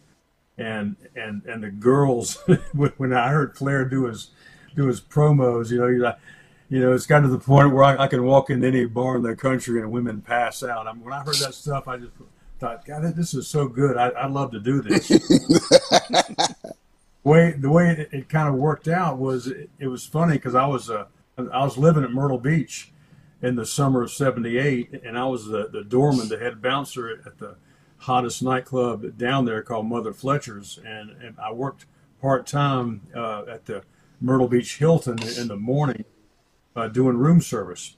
[0.57, 2.37] and and and the girls.
[2.73, 4.31] when I heard Flair do his
[4.75, 6.17] do his promos, you know, you like,
[6.69, 9.17] you know, it's gotten to the point where I, I, can walk into any bar
[9.17, 10.87] in the country and women pass out.
[10.87, 12.13] I mean, when I heard that stuff, I just
[12.59, 13.97] thought, God, this is so good.
[13.97, 15.07] I, I'd love to do this.
[15.09, 16.55] the
[17.23, 20.55] way the way it, it, kind of worked out was it, it was funny because
[20.55, 21.05] I was uh,
[21.37, 22.93] I was living at Myrtle Beach
[23.43, 27.37] in the summer of 78 and i was the, the doorman the head bouncer at
[27.37, 27.57] the
[27.97, 31.85] hottest nightclub down there called mother fletcher's and, and i worked
[32.21, 33.83] part-time uh, at the
[34.21, 36.05] myrtle beach hilton in the morning
[36.75, 37.97] uh, doing room service.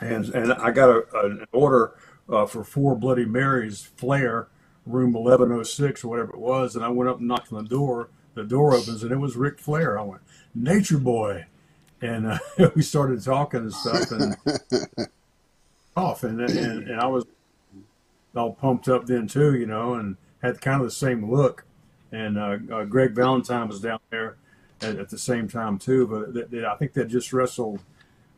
[0.00, 1.94] And, and i got a, an order
[2.28, 4.46] uh, for four bloody marys flair
[4.86, 8.10] room 1106 or whatever it was and i went up and knocked on the door.
[8.34, 9.98] The door opens and it was Ric Flair.
[9.98, 10.22] I went,
[10.54, 11.46] Nature Boy
[12.02, 12.38] and uh,
[12.74, 14.36] we started talking and stuff and
[15.96, 17.24] off and, and and I was
[18.34, 21.64] all pumped up then too, you know, and had kind of the same look.
[22.10, 24.36] And uh, uh, Greg Valentine was down there
[24.80, 27.80] at, at the same time too, but I think they just wrestled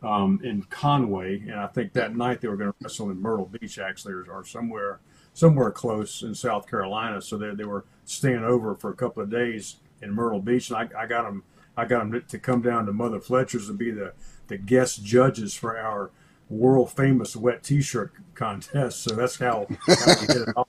[0.02, 3.46] um, in Conway, and I think that night they were going to wrestle in Myrtle
[3.46, 5.00] Beach actually, or, or somewhere
[5.32, 7.22] somewhere close in South Carolina.
[7.22, 10.76] So they they were staying over for a couple of days in Myrtle Beach, and
[10.76, 11.42] I, I got them
[11.76, 14.12] I got them to come down to Mother Fletcher's and be the,
[14.48, 16.10] the guest judges for our
[16.48, 19.02] world famous wet T-shirt contest.
[19.02, 20.68] So that's how, how we hit it off.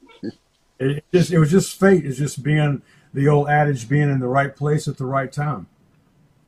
[0.80, 2.06] It, just it was just fate.
[2.06, 2.82] It's just being
[3.14, 5.68] the old adage, being in the right place at the right time.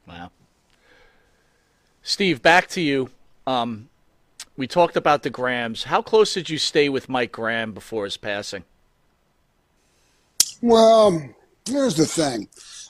[0.07, 0.31] Wow.
[2.01, 3.09] Steve, back to you.
[3.45, 3.89] Um,
[4.57, 5.83] we talked about the Grahams.
[5.83, 8.63] How close did you stay with Mike Graham before his passing?
[10.61, 11.29] Well,
[11.65, 12.49] here's the thing.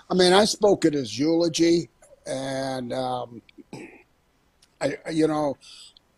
[0.09, 1.89] I mean, I spoke at his eulogy,
[2.25, 3.41] and um,
[4.79, 5.57] I, you know,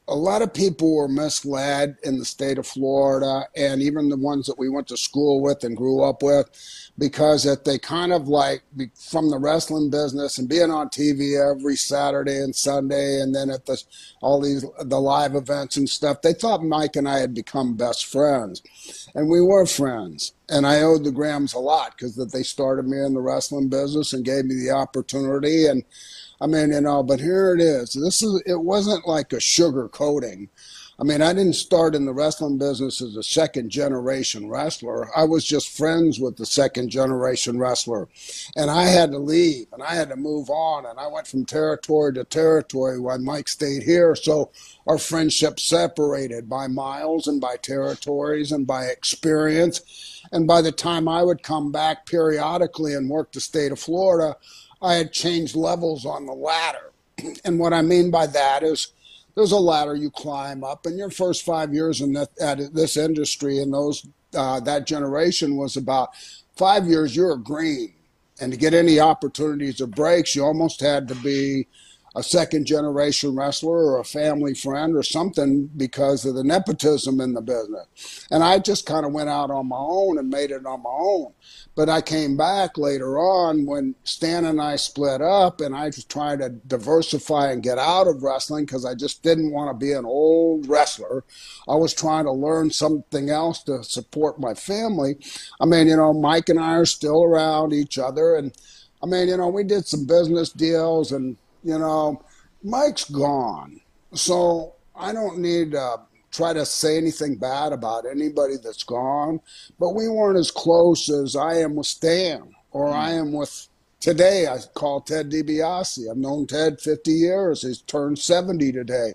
[0.10, 4.48] a lot of people were misled in the state of Florida, and even the ones
[4.48, 6.50] that we went to school with and grew up with,
[6.98, 8.64] because that they kind of like
[8.96, 13.68] from the wrestling business and being on TV every Saturday and Sunday, and then at
[13.68, 13.82] the
[14.22, 16.22] all these the live events and stuff.
[16.22, 18.64] They thought Mike and I had become best friends,
[19.14, 20.34] and we were friends.
[20.52, 23.70] And I owed the Grahams a lot because that they started me in the wrestling
[23.70, 25.68] business and gave me the opportunity.
[25.68, 25.84] And
[26.42, 27.94] I mean, you know, but here it is.
[27.94, 30.50] This is it wasn't like a sugar coating.
[31.00, 35.10] I mean, I didn't start in the wrestling business as a second generation wrestler.
[35.18, 38.10] I was just friends with the second generation wrestler.
[38.58, 40.86] And I had to leave and I had to move on.
[40.86, 44.14] And I went from territory to territory while Mike stayed here.
[44.14, 44.52] So
[44.88, 50.22] our friendship separated by miles and by territories and by experience.
[50.34, 54.36] And by the time I would come back periodically and work the state of Florida,
[54.82, 56.92] I had changed levels on the ladder.
[57.44, 58.94] And what I mean by that is,
[59.36, 63.60] there's a ladder you climb up, and your first five years in at this industry
[63.60, 66.10] and those uh, that generation was about
[66.56, 67.16] five years.
[67.16, 67.94] You're green,
[68.42, 71.68] and to get any opportunities or breaks, you almost had to be
[72.20, 77.34] a second generation wrestler or a family friend or something because of the nepotism in
[77.34, 78.28] the business.
[78.30, 80.90] And I just kind of went out on my own and made it on my
[80.90, 81.34] own.
[81.76, 86.04] But I came back later on when Stan and I split up, and I was
[86.04, 89.94] trying to diversify and get out of wrestling because I just didn't want to be
[89.94, 91.24] an old wrestler.
[91.70, 95.20] I was trying to learn something else to support my family.
[95.62, 98.52] I mean, you know, Mike and I are still around each other, and
[99.02, 102.24] I mean, you know, we did some business deals, and you know,
[102.64, 103.82] Mike's gone,
[104.14, 105.72] so I don't need.
[105.72, 105.98] to
[106.32, 109.42] try to say anything bad about anybody that's gone,
[109.80, 112.94] but we weren't as close as I am with Stan or mm.
[112.94, 113.68] I am with
[114.00, 114.48] today.
[114.48, 116.10] I call Ted DiBiase.
[116.10, 117.62] I've known Ted 50 years.
[117.62, 119.14] He's turned 70 today.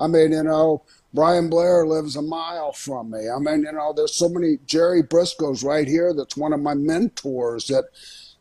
[0.00, 3.28] I mean, you know, Brian Blair lives a mile from me.
[3.28, 6.12] I mean, you know, there's so many Jerry Brisco's right here.
[6.12, 7.84] That's one of my mentors that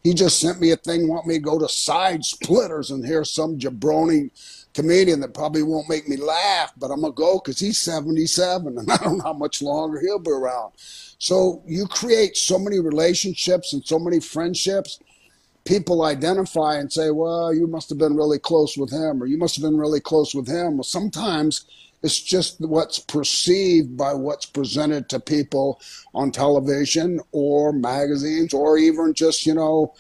[0.04, 3.24] he just sent me a thing, want me to go to side splitters and hear
[3.24, 4.32] some jabroni
[4.74, 8.92] comedian that probably won't make me laugh, but I'm gonna go because he's 77 and
[8.92, 10.74] I don't know how much longer he'll be around.
[11.20, 15.00] So you create so many relationships and so many friendships.
[15.64, 19.38] People identify and say, "Well, you must have been really close with him, or you
[19.38, 21.64] must have been really close with him." Well, sometimes
[22.04, 25.82] it's just what's perceived by what's presented to people
[26.14, 29.94] on television or magazines, or even just you know,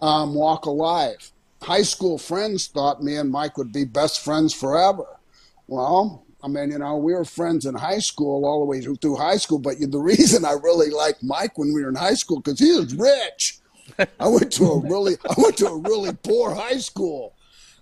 [0.00, 1.32] um, walk alive.
[1.62, 5.06] high school friends thought me and Mike would be best friends forever.
[5.66, 9.16] Well, I mean, you know, we were friends in high school all the way through
[9.16, 9.58] high school.
[9.58, 12.70] But the reason I really liked Mike when we were in high school because he
[12.72, 13.58] was rich.
[14.20, 17.34] I went to a really, I went to a really poor high school.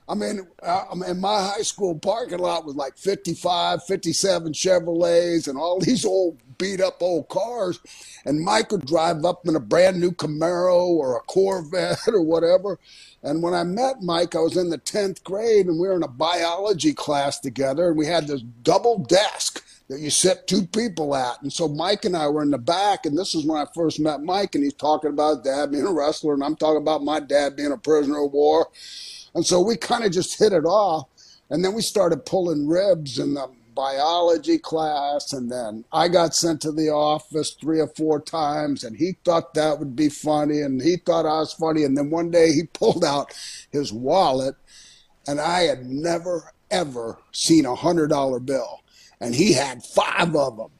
[0.08, 5.58] I mean, I mean, my high school parking lot was like 55, 57 Chevrolets and
[5.58, 7.80] all these old beat up old cars.
[8.24, 12.78] And Mike would drive up in a brand new Camaro or a Corvette or whatever.
[13.22, 16.02] And when I met Mike, I was in the 10th grade and we were in
[16.02, 21.14] a biology class together and we had this double desk that you sit two people
[21.16, 21.42] at.
[21.42, 24.00] And so Mike and I were in the back, and this is when I first
[24.00, 27.20] met Mike, and he's talking about dad being a wrestler, and I'm talking about my
[27.20, 28.68] dad being a prisoner of war.
[29.34, 31.08] And so we kind of just hit it off.
[31.50, 35.32] And then we started pulling ribs in the biology class.
[35.32, 38.84] And then I got sent to the office three or four times.
[38.84, 40.60] And he thought that would be funny.
[40.60, 41.84] And he thought I was funny.
[41.84, 43.34] And then one day he pulled out
[43.70, 44.56] his wallet.
[45.26, 48.82] And I had never, ever seen a $100 bill.
[49.20, 50.70] And he had five of them.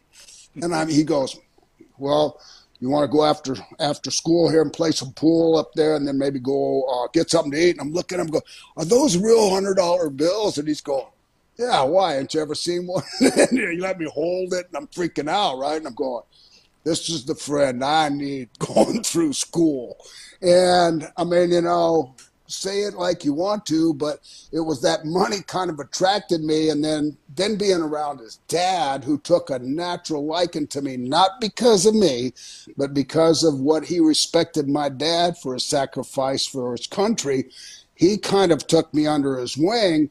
[0.57, 1.39] And I, mean, he goes,
[1.97, 2.41] Well,
[2.83, 6.07] you want to go after after school here and play some pool up there, and
[6.07, 7.71] then maybe go uh, get something to eat.
[7.71, 8.43] And I'm looking at him, go,
[8.77, 10.59] are those real hundred dollar bills?
[10.59, 11.07] And he's going,
[11.57, 11.85] yeah.
[11.85, 12.19] Why?
[12.19, 13.05] Ain't you ever seen one?
[13.21, 15.77] and you let me hold it, and I'm freaking out, right?
[15.77, 16.25] And I'm going,
[16.83, 19.97] this is the friend I need going through school.
[20.41, 22.17] And I mean, you know,
[22.53, 24.21] say it like you want to, but
[24.53, 26.71] it was that money kind of attracted me.
[26.71, 31.41] And then, then being around his dad, who took a natural liking to me, not
[31.41, 32.33] because of me,
[32.77, 37.51] but because of what he respected my dad for his sacrifice for his country,
[37.95, 40.11] he kind of took me under his wing.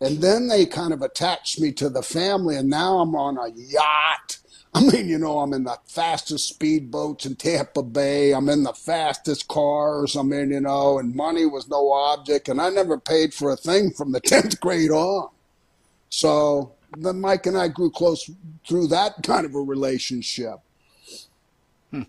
[0.00, 3.48] And then they kind of attached me to the family, and now I'm on a
[3.54, 4.38] yacht
[4.74, 8.32] I mean, you know, I'm in the fastest speedboats in Tampa Bay.
[8.32, 10.16] I'm in the fastest cars.
[10.16, 12.48] I mean, you know, and money was no object.
[12.48, 15.28] And I never paid for a thing from the 10th grade on.
[16.08, 18.30] So then Mike and I grew close
[18.66, 20.56] through that kind of a relationship.
[21.90, 22.02] Hmm.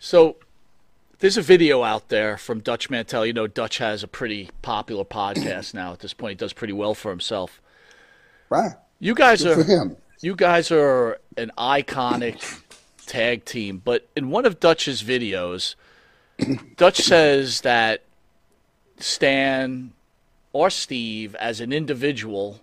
[0.00, 0.36] So
[1.20, 3.24] there's a video out there from Dutch Mantell.
[3.24, 6.32] You know, Dutch has a pretty popular podcast now at this point.
[6.32, 7.60] He does pretty well for himself.
[8.50, 8.72] Right.
[8.98, 12.60] You guys Good are for him you guys are an iconic
[13.06, 15.74] tag team, but in one of Dutch's videos,
[16.76, 18.02] Dutch says that
[18.98, 19.92] Stan
[20.52, 22.60] or Steve, as an individual,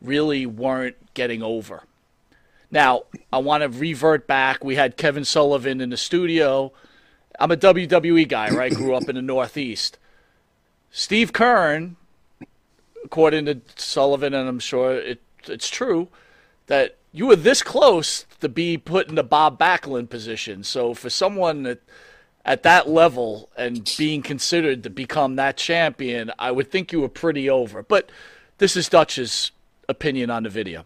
[0.00, 1.82] really weren't getting over.
[2.70, 3.02] Now,
[3.32, 4.62] I want to revert back.
[4.62, 6.72] We had Kevin Sullivan in the studio.
[7.40, 8.72] I'm a WWE guy, right?
[8.72, 9.98] Grew up in the Northeast.
[10.92, 11.96] Steve Keirn,
[13.04, 16.08] according to Sullivan, and I'm sure it it's true
[16.66, 20.64] that you were this close to be put in the Bob Backlund position.
[20.64, 21.80] So for someone that
[22.44, 27.08] at that level and being considered to become that champion, I would think you were
[27.08, 27.82] pretty over.
[27.82, 28.10] But
[28.58, 29.50] this is Dutch's
[29.88, 30.84] opinion on the video.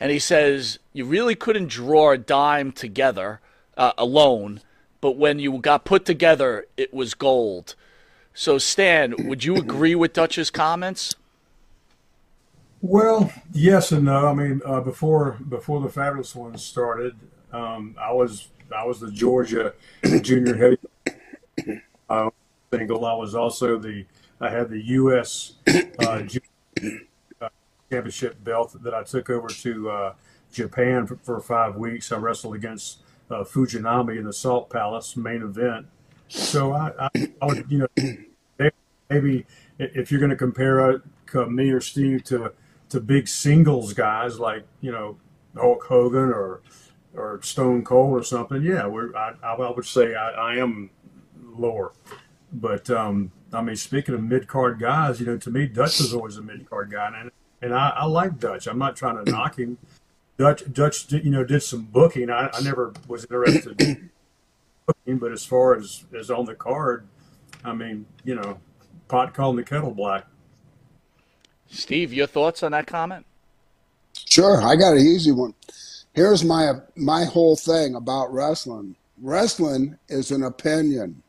[0.00, 3.40] And he says, You really couldn't draw a dime together
[3.76, 4.60] uh, alone,
[5.00, 7.74] but when you got put together, it was gold.
[8.32, 11.14] So, Stan, would you agree with Dutch's comments?
[12.82, 14.26] Well, yes and no.
[14.26, 17.14] I mean, uh, before before the Fabulous Ones started,
[17.52, 19.74] um, I was I was the Georgia
[20.22, 22.30] junior heavy uh,
[22.72, 23.04] single.
[23.04, 24.06] I was also the
[24.40, 25.56] I had the U.S.
[25.68, 26.22] Uh,
[27.40, 27.48] uh,
[27.90, 30.14] championship belt that I took over to uh,
[30.50, 32.10] Japan for, for, five weeks.
[32.10, 33.00] I wrestled against
[33.30, 35.86] uh, Fujinami in the Salt Palace main event.
[36.28, 37.10] So I, I,
[37.42, 38.68] I would, you know,
[39.10, 39.44] maybe
[39.78, 41.02] if you're going to compare
[41.34, 42.52] me or Steve to
[42.90, 45.16] to big singles guys like you know
[45.56, 46.60] Hulk Hogan or
[47.14, 50.90] or Stone Cold or something, yeah, I, I would say I, I am
[51.56, 51.92] lower.
[52.52, 56.14] But um, I mean, speaking of mid card guys, you know, to me Dutch was
[56.14, 57.30] always a mid card guy, and
[57.62, 58.66] and I, I like Dutch.
[58.66, 59.78] I'm not trying to knock him.
[60.36, 62.30] Dutch Dutch did, you know did some booking.
[62.30, 64.10] I, I never was interested in
[64.86, 67.06] booking, but as far as as on the card,
[67.64, 68.58] I mean, you know,
[69.08, 70.26] pot calling the kettle black.
[71.70, 73.24] Steve, your thoughts on that comment?
[74.28, 75.54] Sure, I got an easy one.
[76.12, 78.96] Here's my my whole thing about wrestling.
[79.20, 81.22] Wrestling is an opinion.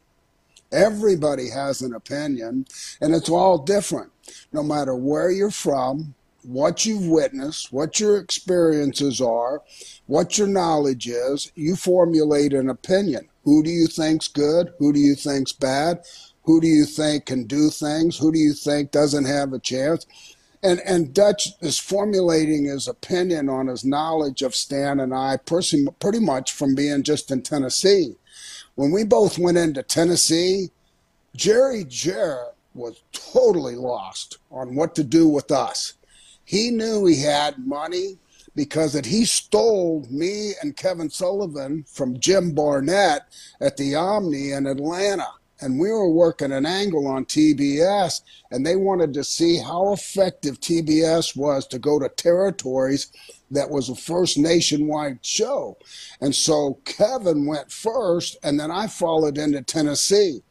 [0.71, 2.65] Everybody has an opinion,
[3.01, 4.11] and it's all different.
[4.51, 9.61] No matter where you're from, what you've witnessed, what your experiences are,
[10.07, 13.27] what your knowledge is, you formulate an opinion.
[13.43, 14.73] Who do you think's good?
[14.79, 16.03] Who do you think's bad?
[16.43, 18.17] Who do you think can do things?
[18.17, 20.05] Who do you think doesn't have a chance?
[20.63, 25.87] And and Dutch is formulating his opinion on his knowledge of Stan and I pretty,
[25.99, 28.15] pretty much from being just in Tennessee.
[28.75, 30.69] When we both went into Tennessee,
[31.35, 35.93] Jerry Jarrett was totally lost on what to do with us.
[36.43, 38.17] He knew he had money
[38.55, 43.21] because that he stole me and Kevin Sullivan from Jim Barnett
[43.59, 45.27] at the Omni in Atlanta
[45.61, 50.59] and we were working an angle on TBS, and they wanted to see how effective
[50.59, 53.11] TBS was to go to territories
[53.51, 55.77] that was a first nationwide show.
[56.19, 60.41] And so Kevin went first, and then I followed into Tennessee.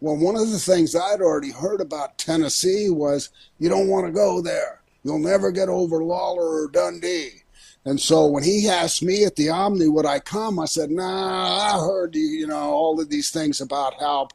[0.00, 4.12] Well, one of the things I'd already heard about Tennessee was you don't want to
[4.12, 4.82] go there.
[5.04, 7.41] You'll never get over Lawler or Dundee.
[7.84, 11.74] And so when he asked me at the Omni would I come, I said, Nah,
[11.74, 14.28] I heard you know all of these things about how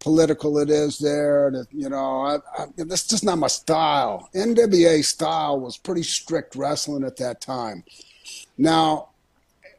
[0.00, 1.50] political it is there.
[1.50, 4.28] That you know, I, I, that's just not my style.
[4.34, 7.84] NWA style was pretty strict wrestling at that time.
[8.56, 9.10] Now,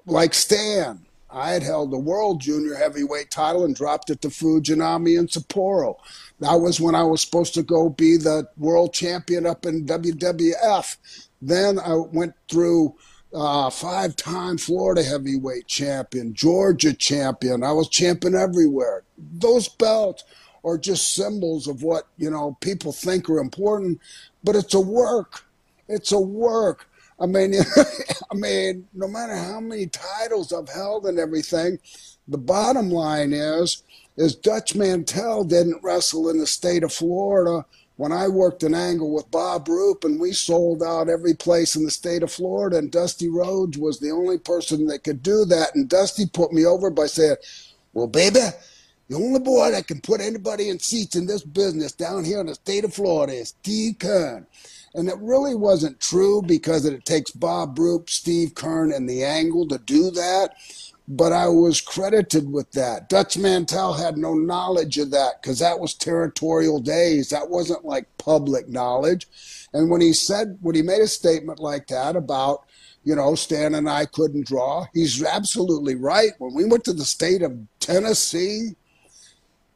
[0.06, 5.18] like Stan, I had held the world junior heavyweight title and dropped it to Fujinami
[5.18, 5.96] and Sapporo.
[6.40, 10.98] That was when I was supposed to go be the world champion up in WWF.
[11.42, 12.96] Then I went through
[13.36, 17.64] uh, five time Florida heavyweight champion, Georgia champion.
[17.64, 19.04] I was champion everywhere.
[19.18, 20.24] Those belts
[20.64, 24.00] are just symbols of what, you know, people think are important,
[24.44, 25.46] but it's a work.
[25.88, 26.90] It's a work.
[27.20, 27.54] I mean,
[28.32, 31.78] I mean, no matter how many titles I've held and everything,
[32.28, 33.84] the bottom line is,
[34.18, 37.66] is Dutch Mantell didn't wrestle in the state of Florida
[37.98, 41.86] when I worked an angle with Bob Roop and we sold out every place in
[41.86, 45.76] the state of Florida, and Dusty Rhodes was the only person that could do that.
[45.76, 47.38] And Dusty put me over by saying,
[47.94, 48.42] Well, baby,
[49.08, 52.48] the only boy that can put anybody in seats in this business down here in
[52.48, 54.46] the state of Florida is Steve Keirn.
[54.94, 59.68] And it really wasn't true because it takes Bob Roop, Steve Keirn, and the angle
[59.68, 60.56] to do that
[61.08, 63.10] but I was credited with that.
[63.10, 67.30] Dutch Mantell had no knowledge of that because that was territorial days.
[67.30, 69.28] That wasn't like public knowledge.
[69.74, 72.66] And when he said, when he made a statement like that about,
[73.04, 76.32] you know, Stan and I couldn't draw, he's absolutely right.
[76.40, 78.76] When we went to the state of Tennessee,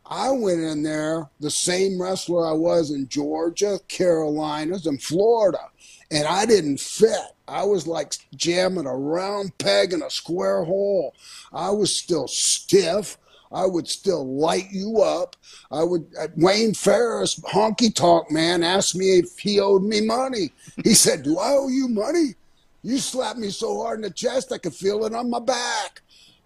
[0.06, 5.69] I went in there the same wrestler I was in Georgia, Carolinas, and Florida,
[6.12, 7.20] and I didn't fit.
[7.48, 11.16] I was like jamming a round peg in a square hole.
[11.52, 13.18] I was still stiff.
[13.52, 15.36] I would still light you up.
[15.72, 16.08] I would.
[16.20, 20.52] Uh, Wayne Ferris, Honky Tonk Man, asked me if he owed me money.
[20.84, 22.36] He said, "Do I owe you money?
[22.84, 26.02] You slapped me so hard in the chest I could feel it on my back."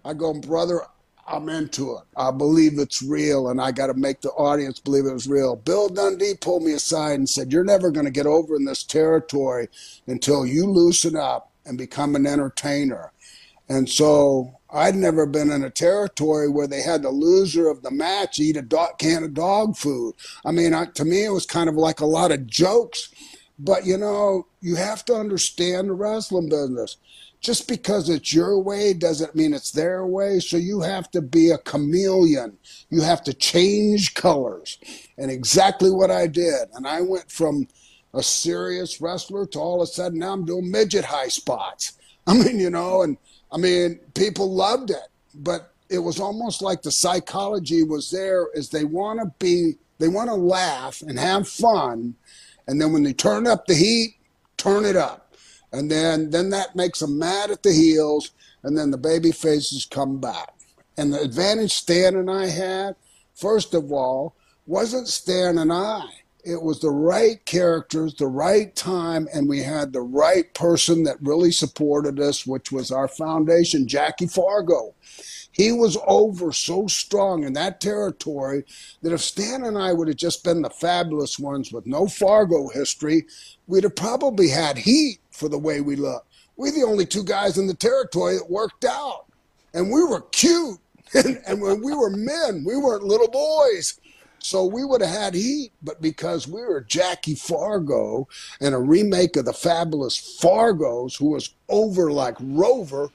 [0.06, 0.82] I go, brother.
[1.26, 2.04] I'm into it.
[2.18, 5.56] I believe it's real, and I got to make the audience believe it was real.
[5.56, 8.84] Bill Dundee pulled me aside and said, You're never going to get over in this
[8.84, 9.70] territory
[10.06, 13.12] until you loosen up and become an entertainer.
[13.70, 17.92] And so I'd never been in a territory where they had the loser of the
[17.92, 20.16] match eat a dog, can of dog food.
[20.46, 23.10] I mean, I, to me, it was kind of like a lot of jokes.
[23.58, 26.98] But, you know, you have to understand the wrestling business
[27.44, 30.40] just because it's your way doesn't mean it's their way.
[30.40, 32.58] So you have to be a chameleon.
[32.90, 34.80] You have to change colors.
[35.18, 36.70] And exactly what I did.
[36.74, 37.68] And I went from
[38.14, 41.98] a serious wrestler to all of a sudden now I'm doing midget high spots.
[42.28, 43.18] I mean, you know, and
[43.52, 48.70] I mean, people loved it, but it was almost like the psychology was there is
[48.70, 52.16] they want to be, they want to laugh and have fun.
[52.68, 54.16] And then when they turn up the heat,
[54.56, 55.23] turn it up
[55.74, 59.86] and then then that makes them mad at the heels, and then the baby faces
[59.86, 60.54] come back.
[60.98, 62.96] And the advantage Stan and I had,
[63.34, 64.36] first of all,
[64.68, 66.04] wasn't Stan and I.
[66.46, 71.18] It was the right characters, the right time, and we had the right person that
[71.22, 74.94] really supported us, which was our foundation, Jackie Fargo.
[75.52, 78.66] He was over so strong in that territory
[79.02, 82.68] that if Stan and I would have just been the fabulous ones with no Fargo
[82.70, 83.26] history,
[83.68, 86.26] we'd have probably had heat for the way we look.
[86.56, 89.26] We're the only two guys in the territory that worked out.
[89.74, 90.80] And we were cute.
[91.14, 94.00] and, and when we were men, we weren't little boys.
[94.40, 98.28] So we would have had heat, but because we were Jackie Fargo
[98.60, 103.10] and a remake of the fabulous Fargos, who was over like Rover,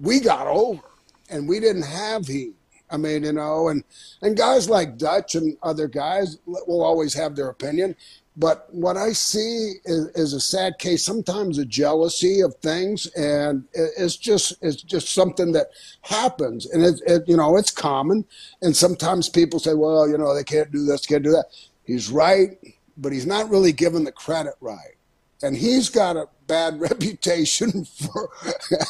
[0.00, 0.82] we got over
[1.30, 2.54] and we didn't have heat.
[2.90, 3.82] I mean, you know, and
[4.20, 7.96] and guys like Dutch and other guys will always have their opinion.
[8.36, 13.64] But what I see is, is, a sad case, sometimes a jealousy of things, and
[13.74, 15.68] it's just it's just something that
[16.02, 18.24] happens, and it, it, you know it's common.
[18.60, 21.46] And sometimes people say, well, you know, they can't do this, can't do that.
[21.84, 22.58] He's right,
[22.96, 24.96] but he's not really given the credit right,
[25.40, 28.30] and he's got a bad reputation for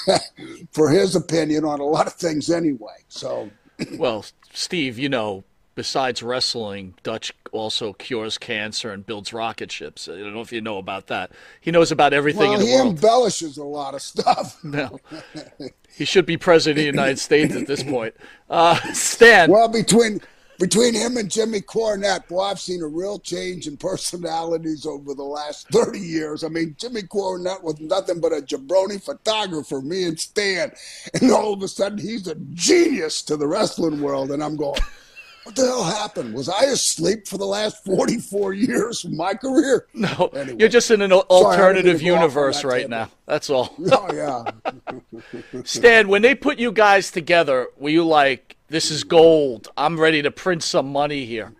[0.72, 2.96] for his opinion on a lot of things anyway.
[3.08, 3.50] So,
[3.98, 4.24] well,
[4.54, 5.44] Steve, you know,
[5.74, 10.08] besides wrestling, Dutch also cures cancer and builds rocket ships.
[10.08, 11.32] I don't know if you know about that.
[11.60, 12.88] He knows about everything well, in the he world.
[12.88, 14.60] embellishes a lot of stuff.
[14.64, 14.98] No.
[15.96, 18.14] he should be president of the United States at this point.
[18.50, 19.50] Uh, Stan.
[19.50, 20.20] Well, between
[20.58, 25.24] between him and Jimmy Cornette, boy, I've seen a real change in personalities over the
[25.24, 26.44] last 30 years.
[26.44, 30.72] I mean, Jimmy Cornette was nothing but a jabroni photographer, me and Stan.
[31.20, 34.30] And all of a sudden, he's a genius to the wrestling world.
[34.30, 34.80] And I'm going,
[35.44, 36.34] what the hell happened?
[36.34, 39.86] Was I asleep for the last 44 years of my career?
[39.92, 40.56] No, anyway.
[40.58, 42.90] you're just in an alternative Sorry, universe right table.
[42.90, 43.10] now.
[43.26, 43.74] That's all.
[43.92, 45.60] oh, yeah.
[45.64, 49.68] Stan, when they put you guys together, were you like, this is gold.
[49.76, 51.52] I'm ready to print some money here?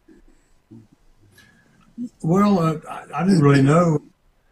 [2.22, 4.02] Well, uh, I, I, didn't really know.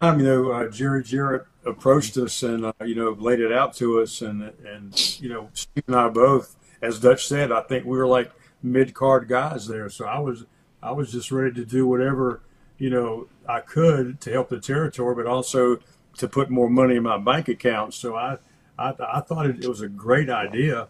[0.02, 3.74] Um, you know, uh, Jerry Jarrett approached us and, uh, you know, laid it out
[3.76, 4.20] to us.
[4.20, 8.06] And, and, you know, Steve and I both, as Dutch said, I think we were
[8.06, 8.30] like–
[8.62, 9.88] mid card guys there.
[9.88, 10.44] So I was
[10.82, 12.42] I was just ready to do whatever
[12.78, 15.78] you know I could to help the territory, but also
[16.18, 17.94] to put more money in my bank account.
[17.94, 18.38] So I
[18.78, 20.88] I, I thought it, it, was a great idea.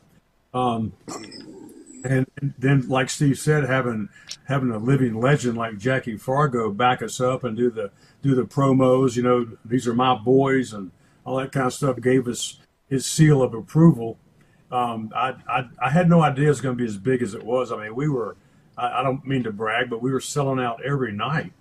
[0.55, 0.93] Um,
[2.05, 4.09] and, and then, like Steve said, having
[4.45, 7.91] having a living legend like Jackie Fargo back us up and do the
[8.23, 10.91] do the promos, you know, these are my boys and
[11.25, 12.59] all that kind of stuff gave us
[12.89, 14.19] his seal of approval
[14.73, 17.35] um, I, I, I had no idea it was going to be as big as
[17.35, 17.71] it was.
[17.71, 18.37] I mean, we were
[18.77, 21.53] I, I don't mean to brag, but we were selling out every night,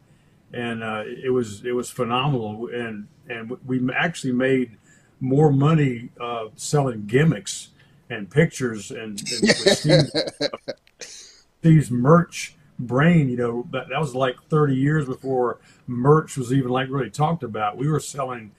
[0.53, 2.69] and uh, it was it was phenomenal.
[2.73, 4.77] And and we actually made
[5.19, 7.69] more money uh, selling gimmicks
[8.09, 10.11] and pictures and, and Steve's,
[11.59, 13.29] Steve's merch brain.
[13.29, 17.43] You know that that was like 30 years before merch was even like really talked
[17.43, 17.77] about.
[17.77, 18.51] We were selling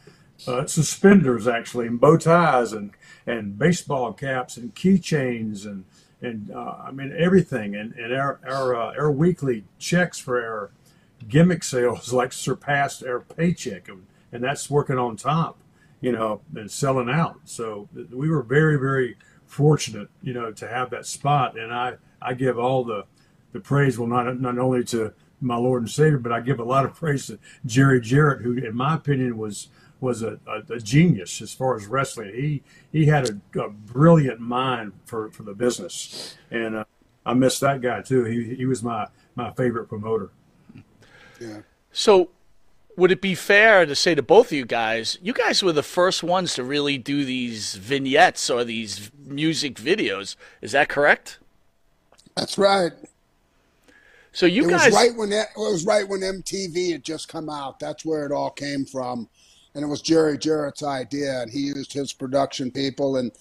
[0.46, 2.92] uh, suspenders actually and bow ties and
[3.26, 5.84] and baseball caps and keychains and
[6.20, 7.74] and uh, I mean everything.
[7.74, 10.70] And and our our uh, our weekly checks for our
[11.28, 15.58] gimmick sales like surpassed our paycheck and, and that's working on top
[16.00, 17.40] you know and selling out.
[17.44, 19.16] So we were very very
[19.46, 21.58] fortunate you know to have that spot.
[21.58, 23.04] And I I give all the
[23.52, 26.64] the praise well not not only to my Lord and Savior but I give a
[26.64, 29.68] lot of praise to Jerry Jarrett who in my opinion was
[30.02, 32.34] was a, a, a, genius as far as wrestling.
[32.34, 36.84] He he had a, a brilliant mind for, for the business, and uh,
[37.24, 38.24] I miss that guy too.
[38.24, 40.30] He he was my my favorite promoter.
[41.40, 41.60] Yeah.
[41.92, 42.30] So,
[42.96, 45.82] would it be fair to say to both of you guys, you guys were the
[45.82, 50.36] first ones to really do these vignettes or these music videos?
[50.60, 51.38] Is that correct?
[52.36, 52.92] That's right.
[54.32, 57.28] So you it guys, was right when that, it was right when MTV had just
[57.28, 57.78] come out.
[57.78, 59.28] That's where it all came from,
[59.74, 63.16] and it was Jerry Jarrett's idea, and he used his production people.
[63.16, 63.32] And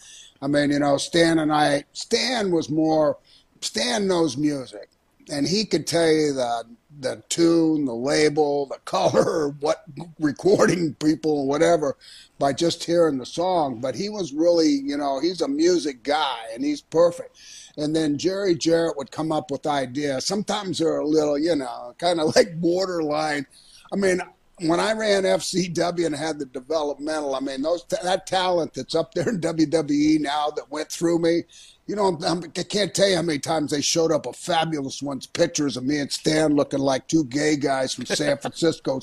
[0.42, 3.18] I mean, you know, Stan and I, Stan was more.
[3.62, 4.90] Stan knows music,
[5.32, 6.66] and he could tell you the
[7.00, 9.84] the tune, the label, the color, what
[10.20, 11.98] recording people, whatever,
[12.40, 13.82] by just hearing the song.
[13.82, 17.30] But he was really, you know, he's a music guy, and he's perfect
[17.78, 20.26] and then Jerry Jarrett would come up with ideas.
[20.26, 23.46] Sometimes they're a little, you know, kind of like borderline.
[23.92, 24.22] I mean,
[24.64, 29.14] when I ran FCW and had the developmental, I mean, those that talent that's up
[29.14, 31.44] there in WWE now that went through me,
[31.88, 34.34] you know, I'm, I can not tell you how many times they showed up a
[34.34, 39.02] fabulous ones pictures of me and Stan looking like two gay guys from San Francisco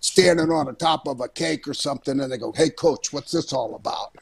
[0.00, 3.32] standing on the top of a cake or something, and they go, "Hey, coach, what's
[3.32, 4.16] this all about?"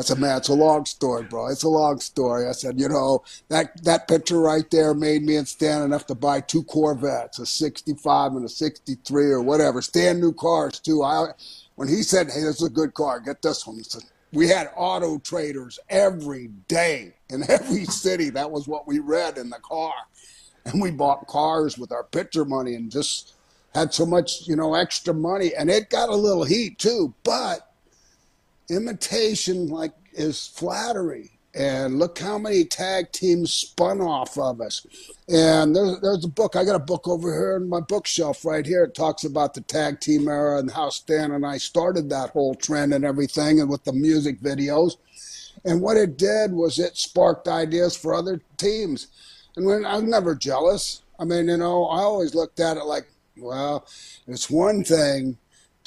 [0.00, 1.48] I said, "Man, it's a long story, bro.
[1.48, 5.36] It's a long story." I said, "You know, that that picture right there made me
[5.36, 9.82] and Stan enough to buy two Corvettes, a '65 and a '63 or whatever.
[9.82, 11.02] Stan new cars too.
[11.02, 11.28] I
[11.76, 13.20] when he said, "Hey, this is a good car.
[13.20, 18.30] Get this one," said, we had auto traders every day in every city.
[18.30, 19.94] That was what we read in the car.
[20.64, 23.34] And we bought cars with our picture money and just
[23.74, 25.52] had so much, you know, extra money.
[25.54, 27.14] And it got a little heat too.
[27.24, 27.69] But
[28.70, 34.86] imitation, like, is flattery and look how many tag teams spun off of us.
[35.28, 36.54] And there's, there's a book.
[36.54, 38.84] I got a book over here in my bookshelf right here.
[38.84, 42.54] It talks about the tag team era and how Stan and I started that whole
[42.54, 44.96] trend and everything, and with the music videos.
[45.64, 49.08] And what it did was it sparked ideas for other teams.
[49.56, 51.02] And when I'm never jealous.
[51.18, 53.06] I mean, you know, I always looked at it like,
[53.36, 53.86] well,
[54.26, 55.36] it's one thing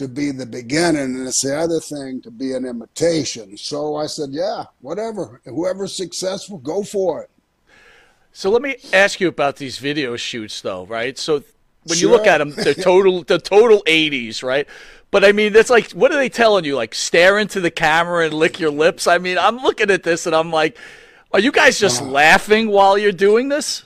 [0.04, 3.56] to be the beginning and it's the other thing to be an imitation.
[3.56, 5.40] So I said, yeah, whatever.
[5.46, 7.30] Whoever's successful, go for it.
[8.34, 11.18] So let me ask you about these video shoots though, right?
[11.18, 11.44] So
[11.84, 12.10] when sure.
[12.10, 14.68] you look at them, the total the total 80s, right?
[15.10, 16.76] But I mean, that's like what are they telling you?
[16.76, 19.08] Like stare into the camera and lick your lips?
[19.08, 20.78] I mean, I'm looking at this and I'm like,
[21.32, 23.84] are you guys just uh, laughing while you're doing this?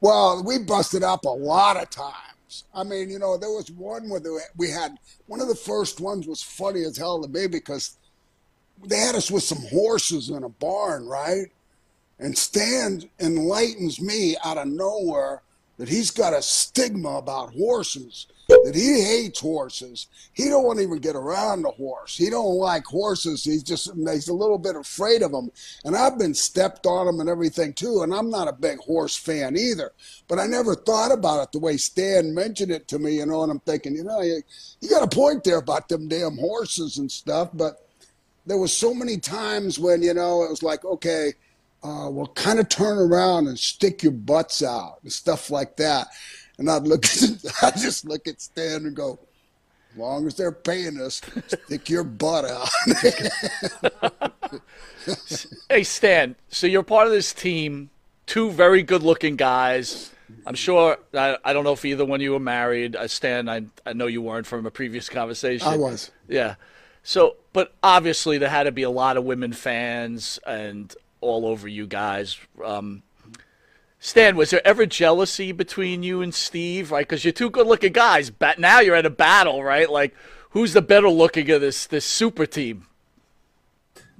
[0.00, 2.27] Well, we busted up a lot of times.
[2.74, 4.20] I mean, you know, there was one where
[4.56, 7.96] we had one of the first ones was funny as hell to me because
[8.84, 11.46] they had us with some horses in a barn, right?
[12.18, 15.42] And Stan enlightens me out of nowhere
[15.78, 18.26] that he's got a stigma about horses
[18.68, 20.08] that he hates horses.
[20.34, 22.18] He don't want to even get around the horse.
[22.18, 23.42] He don't like horses.
[23.42, 25.50] He's just he's a little bit afraid of them.
[25.86, 28.02] And I've been stepped on him and everything too.
[28.02, 29.92] And I'm not a big horse fan either.
[30.28, 33.42] But I never thought about it the way Stan mentioned it to me, you know.
[33.42, 34.42] And I'm thinking, you know, you,
[34.82, 37.48] you got a point there about them damn horses and stuff.
[37.54, 37.88] But
[38.44, 41.32] there was so many times when you know it was like, okay.
[41.80, 46.08] Uh, well, kind of turn around and stick your butts out and stuff like that.
[46.58, 47.04] And I'd look,
[47.62, 49.18] I just look at Stan and go,
[49.92, 52.68] as long as they're paying us, stick your butt out.
[55.70, 57.90] hey, Stan, so you're part of this team,
[58.26, 60.10] two very good looking guys.
[60.46, 62.96] I'm sure, I, I don't know if either one of you were married.
[62.96, 65.66] Uh, Stan, I, I know you weren't from a previous conversation.
[65.66, 66.10] I was.
[66.28, 66.56] Yeah.
[67.02, 71.66] So, but obviously there had to be a lot of women fans and all over
[71.66, 72.38] you guys.
[72.62, 73.02] Um,
[74.00, 76.92] Stan, was there ever jealousy between you and Steve?
[76.92, 78.30] Right, because you're two good-looking guys.
[78.30, 79.90] But now you're at a battle, right?
[79.90, 80.14] Like,
[80.50, 82.86] who's the better looking of this this super team?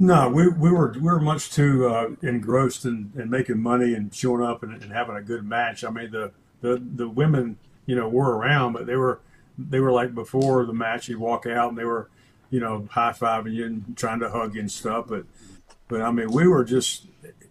[0.01, 4.15] No, we, we were we were much too uh, engrossed in, in making money and
[4.15, 5.83] showing up and, and having a good match.
[5.83, 9.21] I mean, the, the the women, you know, were around, but they were
[9.59, 12.09] they were like before the match, you walk out and they were,
[12.51, 15.07] you know, high fiving you and trying to hug you and stuff.
[15.09, 15.25] But
[15.89, 17.07] but I mean, we were just,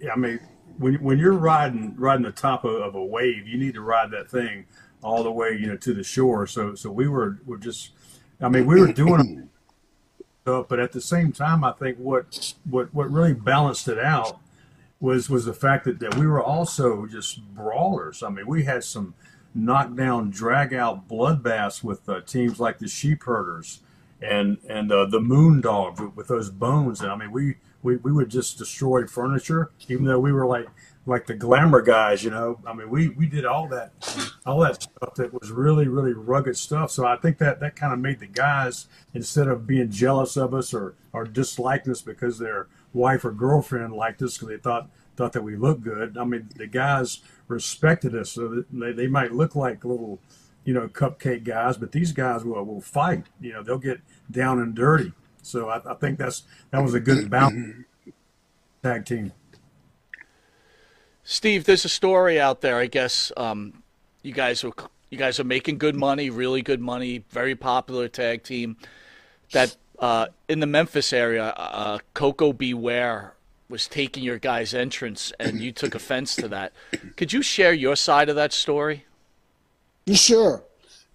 [0.09, 0.39] I mean,
[0.77, 4.11] when when you're riding riding the top of, of, a wave, you need to ride
[4.11, 4.65] that thing
[5.01, 6.47] all the way, you know, to the shore.
[6.47, 7.91] So so we were were just,
[8.41, 9.49] I mean, we were doing
[10.43, 14.39] stuff, but at the same time, I think what what what really balanced it out
[14.99, 18.23] was was the fact that, that we were also just brawlers.
[18.23, 19.13] I mean, we had some
[19.53, 23.81] knockdown, drag out bloodbaths with uh, teams like the Sheep Herders
[24.21, 27.01] and and uh, the Moondogs with, with those bones.
[27.01, 30.67] And I mean, we we, we would just destroy furniture, even though we were like
[31.05, 32.59] like the glamour guys, you know.
[32.67, 33.93] I mean, we, we did all that
[34.45, 36.91] all that stuff that was really really rugged stuff.
[36.91, 40.53] So I think that that kind of made the guys instead of being jealous of
[40.53, 44.89] us or or disliking us because their wife or girlfriend liked us because they thought
[45.15, 46.17] thought that we looked good.
[46.17, 50.19] I mean, the guys respected us, so they, they might look like little
[50.67, 53.23] you know, cupcake guys, but these guys will will fight.
[53.39, 55.13] You know, they'll get down and dirty.
[55.47, 57.85] So I, I think that's that was a good balance
[58.83, 59.31] tag team.
[61.23, 62.77] Steve, there's a story out there.
[62.77, 63.83] I guess um,
[64.23, 64.71] you guys are
[65.09, 68.77] you guys are making good money, really good money, very popular tag team.
[69.51, 72.73] That uh, in the Memphis area, uh, Koko B.
[72.73, 73.33] Ware
[73.69, 76.73] was taking your guys' entrance, and you took offense to that.
[77.15, 79.05] Could you share your side of that story?
[80.13, 80.63] Sure,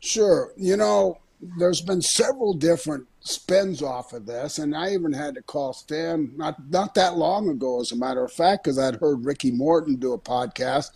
[0.01, 0.53] sure.
[0.57, 1.19] You know,
[1.59, 6.33] there's been several different spins off of this, and I even had to call Stan
[6.37, 9.97] not not that long ago, as a matter of fact, because I'd heard Ricky Morton
[9.97, 10.91] do a podcast,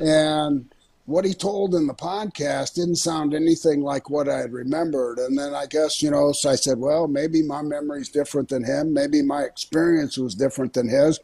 [0.00, 0.72] and
[1.10, 5.18] what he told in the podcast didn't sound anything like what I had remembered.
[5.18, 8.62] And then I guess, you know, so I said, well, maybe my memory's different than
[8.62, 8.92] him.
[8.92, 11.18] Maybe my experience was different than his.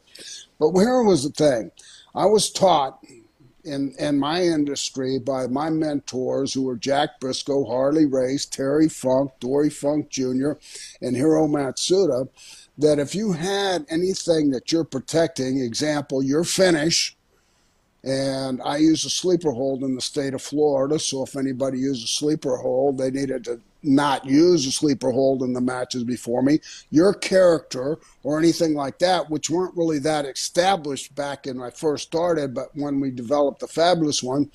[0.59, 1.71] But here was the thing
[2.17, 2.99] I was taught
[3.67, 9.33] in, in my industry by my mentors who were Jack Brisco, Harley Race, Terry Funk,
[9.41, 10.53] Dory Funk Jr.,
[11.01, 12.29] and Hiro Matsuda
[12.79, 17.16] that if you had anything that you're protecting, example, your finish,
[18.05, 20.99] and I use a sleeper hold in the state of Florida.
[20.99, 25.43] So if anybody used a sleeper hold, they needed to not use a sleeper hold
[25.43, 26.61] in the matches before me.
[26.91, 32.07] Your character or anything like that, which weren't really that established back in I first
[32.07, 34.51] started, but when we developed the fabulous one,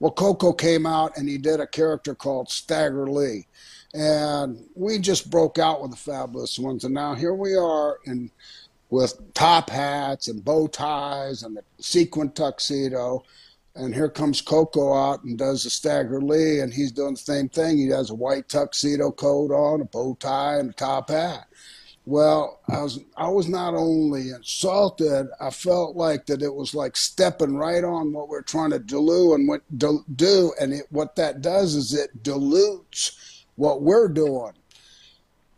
[0.00, 3.46] well, Koko came out and he did a character called Stagger Lee.
[3.94, 6.84] And we just broke out with the fabulous ones.
[6.84, 8.30] And now here we are in
[8.90, 13.22] with top hats and bow ties and the sequin tuxedo.
[13.74, 17.48] And here comes Koko out and does the Stagger Lee, and he's doing the same
[17.48, 17.78] thing.
[17.78, 21.46] He has a white tuxedo coat on, a bow tie, and a top hat.
[22.08, 26.96] Well, I was I was not only insulted, I felt like that it was like
[26.96, 31.42] stepping right on what we're trying to dilute and what do, and it, what that
[31.42, 34.52] does is it dilutes what we're doing.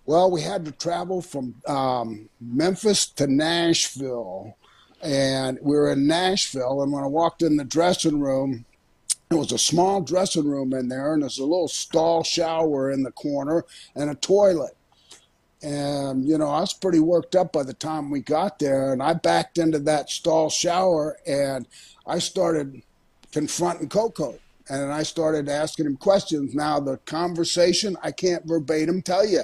[0.06, 4.56] Well, we had to travel from um, Memphis to Nashville.
[5.02, 6.82] And we were in Nashville.
[6.82, 8.64] And when I walked in the dressing room,
[9.30, 13.04] it was a small dressing room in there, and there's a little stall shower in
[13.04, 14.76] the corner and a toilet.
[15.62, 18.92] And, you know, I was pretty worked up by the time we got there.
[18.92, 21.68] And I backed into that stall shower and
[22.06, 22.82] I started
[23.30, 24.38] confronting Koko
[24.68, 26.54] And I started asking him questions.
[26.54, 29.42] Now, the conversation, I can't verbatim tell you.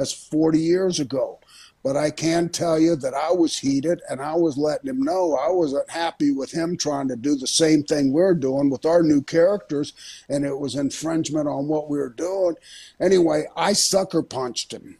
[0.00, 1.40] That's 40 years ago.
[1.82, 5.36] But I can tell you that I was heated and I was letting him know
[5.36, 9.02] I wasn't happy with him trying to do the same thing we're doing with our
[9.02, 9.92] new characters.
[10.30, 12.56] And it was infringement on what we were doing.
[12.98, 14.96] Anyway, I sucker punched him.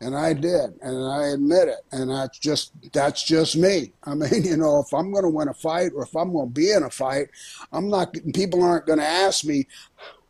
[0.00, 1.80] And I did, and I admit it.
[1.90, 3.92] And that's just that's just me.
[4.02, 6.48] I mean, you know, if I'm going to win a fight or if I'm going
[6.48, 7.28] to be in a fight,
[7.72, 8.14] I'm not.
[8.34, 9.66] People aren't going to ask me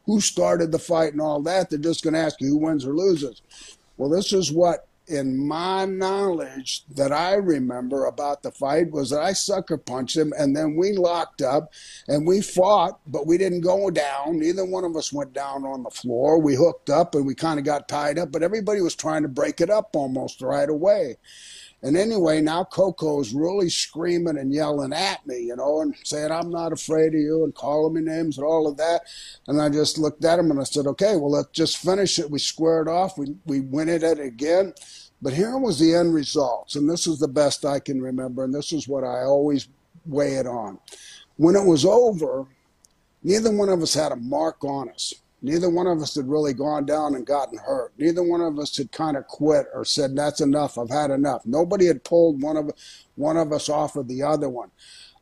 [0.07, 1.71] who started the fight and all that.
[1.71, 3.43] They're just going to ask you who wins or loses.
[3.97, 9.20] Well, this is what, in my knowledge, that I remember about the fight was that
[9.20, 11.72] I sucker punched him, and then we locked up
[12.09, 14.38] and we fought, but we didn't go down.
[14.38, 16.40] Neither one of us went down on the floor.
[16.40, 19.28] We hooked up and we kind of got tied up, but everybody was trying to
[19.28, 21.18] break it up almost right away.
[21.83, 26.51] And anyway, now Koko's really screaming and yelling at me, you know, and saying, I'm
[26.51, 29.03] not afraid of you and calling me names and all of that.
[29.49, 32.31] And I just looked at him and I said, okay, well, let's just finish it.
[32.31, 33.18] We squared off.
[33.18, 34.72] We, we went at it again.
[35.20, 36.75] But here was the end results.
[36.75, 38.45] And this is the best I can remember.
[38.45, 39.68] And this is what I always
[40.07, 40.79] weigh it on.
[41.37, 42.47] When it was over,
[43.22, 45.14] neither one of us had a mark on us.
[45.45, 47.92] Neither one of us had really gone down and gotten hurt.
[47.99, 50.78] Neither one of us had kind of quit or said, "That's enough.
[50.78, 52.70] I've had enough." Nobody had pulled one of
[53.16, 54.70] one of us off of the other one.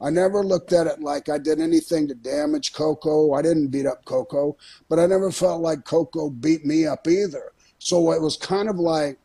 [0.00, 3.32] I never looked at it like I did anything to damage Koko.
[3.32, 4.56] I didn't beat up Koko,
[4.88, 7.50] but I never felt like Koko beat me up either.
[7.80, 9.18] So it was kind of like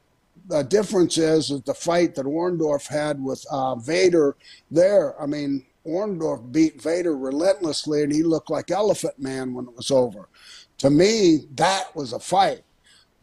[0.47, 4.35] the difference is, is the fight that Orndorff had with uh, Vader
[4.71, 5.19] there.
[5.21, 9.91] I mean, Orndorff beat Vader relentlessly, and he looked like Elephant Man when it was
[9.91, 10.27] over
[10.79, 12.61] to me, that was a fight.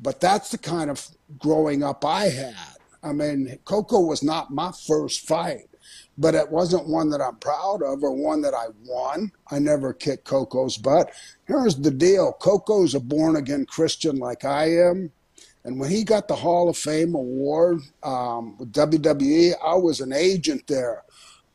[0.00, 1.06] But that's the kind of
[1.38, 2.56] growing up I had.
[3.02, 5.68] I mean, Koko was not my first fight,
[6.16, 9.30] but it wasn't one that I'm proud of or one that I won.
[9.50, 11.10] I never kicked Koko's butt.
[11.46, 15.12] Here's the deal Koko's a born again Christian like I am.
[15.64, 20.12] And when he got the Hall of Fame award um, with WWE, I was an
[20.12, 21.02] agent there.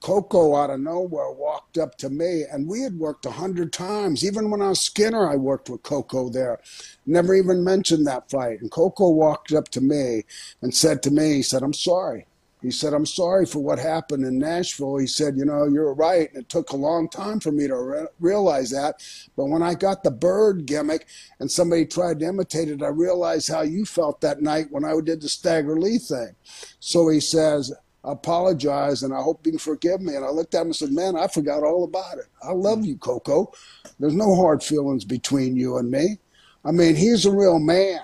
[0.02, 4.24] Koko out of nowhere walked up to me, and we had worked a hundred times.
[4.24, 6.60] Even when I was Skinner, I worked with Koko there.
[7.06, 8.62] Never even mentioned that fight.
[8.62, 10.24] And Koko walked up to me
[10.62, 12.26] and said to me, he said, I'm sorry.
[12.62, 14.97] He said, I'm sorry for what happened in Nashville.
[14.97, 16.30] He said, You know, you're right.
[16.30, 19.02] And it took a long time for me to re- realize that.
[19.38, 21.08] But when I got the bird gimmick
[21.39, 25.00] and somebody tried to imitate it, I realized how you felt that night when I
[25.00, 26.36] did the Stagger Lee thing.
[26.82, 27.74] So he says,
[28.10, 30.16] I apologize and I hope you can forgive me.
[30.16, 32.26] And I looked at him and said, Man, I forgot all about it.
[32.43, 32.86] I love hmm.
[32.86, 33.53] you, Koko.
[33.99, 36.18] There's no hard feelings between you and me.
[36.66, 38.01] I mean, he's a real man.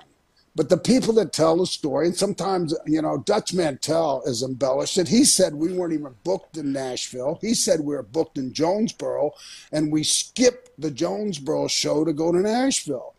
[0.54, 4.96] But the people that tell the story, and sometimes, you know, Dutch Mantell is embellished.
[4.96, 7.38] And he said we weren't even booked in Nashville.
[7.42, 9.32] He said we were booked in Jonesboro,
[9.72, 13.14] and we skipped the Jonesboro show to go to Nashville.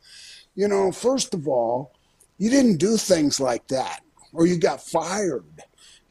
[0.56, 1.94] You know, first of all,
[2.40, 4.02] you didn't do things like that,
[4.34, 5.44] or you got fired.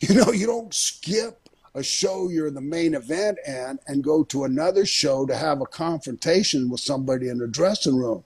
[0.01, 4.25] You know, you don't skip a show you're in the main event and and go
[4.25, 8.25] to another show to have a confrontation with somebody in the dressing room.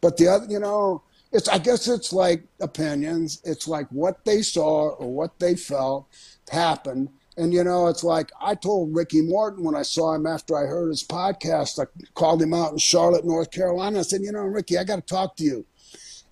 [0.00, 1.02] But the other, you know,
[1.32, 3.40] it's I guess it's like opinions.
[3.44, 6.06] It's like what they saw or what they felt
[6.50, 7.08] happened.
[7.36, 10.66] And you know, it's like I told Ricky Morton when I saw him after I
[10.66, 11.84] heard his podcast.
[11.84, 14.00] I called him out in Charlotte, North Carolina.
[14.00, 15.66] I said, you know, Ricky, I got to talk to you.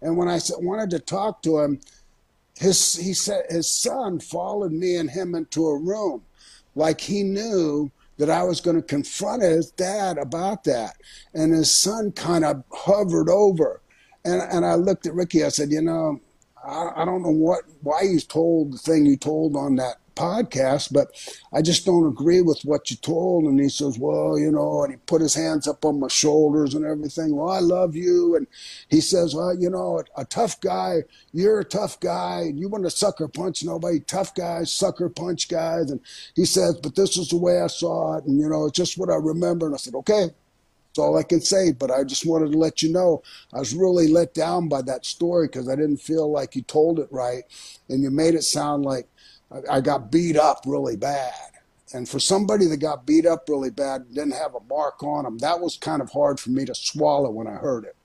[0.02, 1.80] And when I wanted to talk to him,
[2.60, 6.22] his he said his son followed me and him into a room,
[6.74, 10.96] like he knew that I was going to confront his dad about that.
[11.32, 13.80] And his son kind of hovered over
[14.24, 15.44] and and I looked at Ricky.
[15.44, 16.20] I said, you know,
[16.64, 20.92] I, I don't know what why you told the thing you told on that podcast,
[20.92, 21.10] but
[21.52, 23.44] I just don't agree with what you told.
[23.44, 26.74] And he says, well, you know, and he put his hands up on my shoulders
[26.74, 27.34] and everything.
[27.34, 28.36] Well, I love you.
[28.36, 28.46] And
[28.88, 32.40] he says, well, you know, a, a tough guy, you're a tough guy.
[32.42, 34.00] And you want to sucker punch nobody.
[34.00, 35.90] Tough guys, sucker punch guys.
[35.90, 36.00] And
[36.34, 38.24] he says, but this is the way I saw it.
[38.24, 39.66] And, you know, it's just what I remember.
[39.66, 40.30] And I said, okay,
[40.90, 41.72] that's all I can say.
[41.72, 45.06] But I just wanted to let you know I was really let down by that
[45.06, 47.44] story because I didn't feel like you told it right.
[47.88, 49.06] And you made it sound like
[49.70, 51.32] I got beat up really bad.
[51.92, 55.38] And for somebody that got beat up really bad didn't have a mark on them,
[55.38, 57.96] that was kind of hard for me to swallow when I heard it.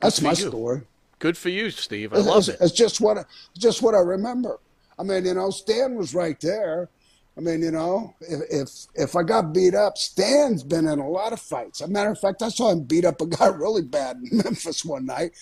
[0.00, 0.48] That's my you.
[0.48, 0.82] story.
[1.20, 2.12] Good for you, Steve.
[2.12, 2.58] I love it.
[2.60, 3.24] It's just what
[3.56, 4.58] just what I remember.
[4.98, 6.90] I mean, you know, Stan was right there.
[7.36, 11.08] I mean, you know, if, if if I got beat up, Stan's been in a
[11.08, 11.80] lot of fights.
[11.80, 14.38] As a matter of fact, I saw him beat up a guy really bad in
[14.38, 15.32] Memphis one night,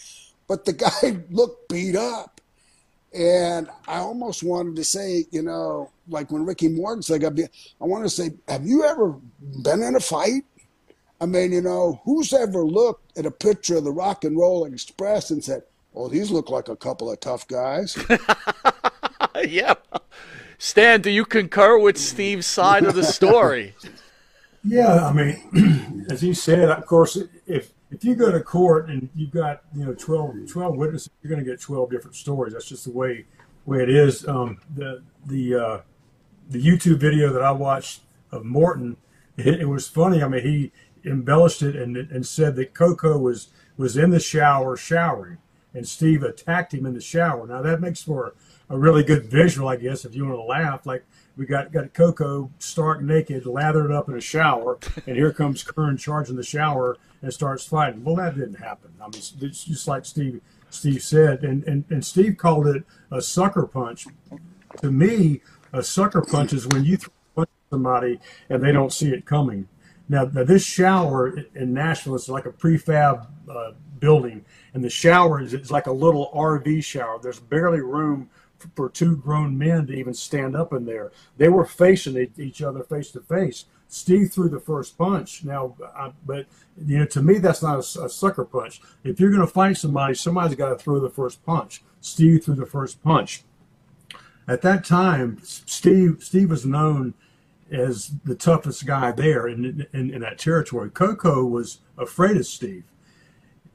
[0.46, 2.31] but the guy looked beat up.
[3.14, 7.34] And I almost wanted to say, you know, like when Ricky Morton said, I, got
[7.34, 7.50] beat,
[7.80, 9.14] I want to say, have you ever
[9.62, 10.44] been in a fight?
[11.20, 14.64] I mean, you know, who's ever looked at a picture of the Rock and Roll
[14.64, 17.98] Express and said, well, these look like a couple of tough guys"?
[19.46, 19.74] yeah.
[20.58, 23.74] Stan, do you concur with Steve's side of the story?
[24.64, 29.10] Yeah, I mean, as he said, of course, if if you go to court and
[29.14, 32.54] you've got you know 12, 12 witnesses, you're going to get twelve different stories.
[32.54, 33.26] That's just the way
[33.66, 34.26] way it is.
[34.26, 35.80] Um, the the uh,
[36.48, 38.96] the YouTube video that I watched of Morton,
[39.36, 40.22] it, it, was funny.
[40.22, 40.72] I mean, he
[41.08, 45.38] embellished it and and said that Koko was was in the shower showering,
[45.74, 47.46] and Steve attacked him in the shower.
[47.46, 48.34] Now that makes for
[48.70, 50.86] a really good visual, I guess, if you want to laugh.
[50.86, 51.04] Like
[51.36, 56.00] we got got Koko stark naked, lathered up in a shower, and here comes Keirn
[56.00, 58.04] charging the shower and starts fighting.
[58.04, 58.92] Well, that didn't happen.
[59.00, 63.22] I mean, it's just like Steve Steve said, and and, and Steve called it a
[63.22, 64.06] sucker punch.
[64.80, 65.42] To me,
[65.72, 69.68] a sucker punch is when you throw somebody and they don't see it coming.
[70.08, 74.44] Now, now this shower in Nashville is like a prefab uh, building,
[74.74, 77.18] and the shower is, is like a little RV shower.
[77.22, 78.28] There's barely room
[78.74, 81.12] for two grown men to even stand up in there.
[81.36, 83.66] They were facing each other face to face.
[83.92, 85.44] Steve threw the first punch.
[85.44, 86.46] Now, I, but
[86.82, 88.80] you know, to me, that's not a, a sucker punch.
[89.04, 91.82] If you're going to fight somebody, somebody's got to throw the first punch.
[92.00, 93.42] Steve threw the first punch.
[94.48, 97.14] At that time, Steve Steve was known
[97.70, 100.90] as the toughest guy there in, in, in that territory.
[100.90, 102.84] Koko was afraid of Steve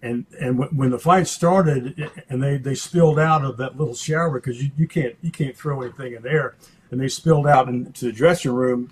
[0.02, 4.40] and and when the fight started and they, they spilled out of that little shower
[4.40, 6.56] because you, you can't you can't throw anything in there
[6.92, 8.92] and they spilled out into the dressing room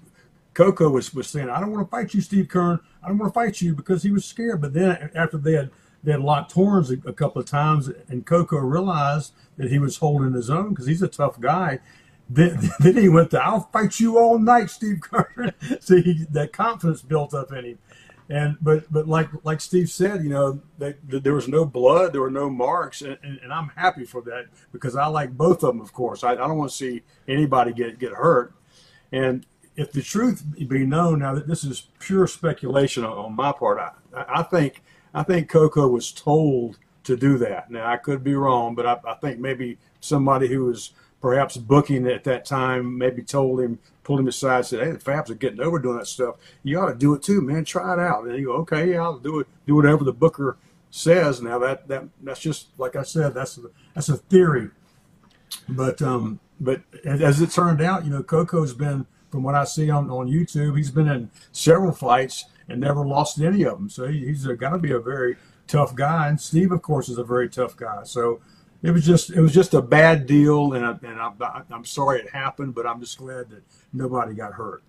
[0.55, 3.31] Koko was, was saying I don't want to fight you Steve Keirn I don't want
[3.31, 4.61] to fight you because he was scared.
[4.61, 5.69] But then after they had
[6.03, 9.97] they had locked horns a, a couple of times and Koko realized that he was
[9.97, 11.79] holding his own because he's a tough guy.
[12.27, 15.53] Then, then he went to I'll fight you all night Steve Keirn
[15.83, 17.77] so he, that confidence built up in him.
[18.27, 22.31] And but but like like Steve said, you know, there was no blood, there were
[22.31, 25.79] no marks, and, and, and, I'm happy for that because I like both of them.
[25.79, 28.55] Of course, I, I don't want to see anybody get get hurt.
[29.11, 29.45] And
[29.75, 33.79] if the truth be known, now that this is pure speculation on, my part,
[34.13, 34.81] I, I think
[35.13, 37.69] I think Koko was told to do that.
[37.71, 42.07] Now I could be wrong, but I, I think maybe somebody who was perhaps booking
[42.07, 45.61] at that time maybe told him, pulled him aside, said, "Hey, the Fabs are getting
[45.61, 46.35] over doing that stuff.
[46.63, 47.65] You ought to do it too, man.
[47.65, 49.47] Try it out." And you go, "Okay, yeah, I'll do it.
[49.67, 50.57] Do whatever the booker
[50.89, 53.61] says." Now that that that's just like I said, that's a,
[53.93, 54.69] that's a theory.
[55.67, 59.89] But um, but as it turned out, you know, Koko's been, from what I see
[59.89, 63.89] on on YouTube, he's been in several fights and never lost any of them.
[63.89, 65.35] So he, he's got to be a very
[65.67, 66.27] tough guy.
[66.27, 68.03] And Steve, of course, is a very tough guy.
[68.03, 68.41] So
[68.81, 71.33] it was just it was just a bad deal, and, I, and I'm,
[71.71, 74.83] I'm sorry it happened, but I'm just glad that nobody got hurt.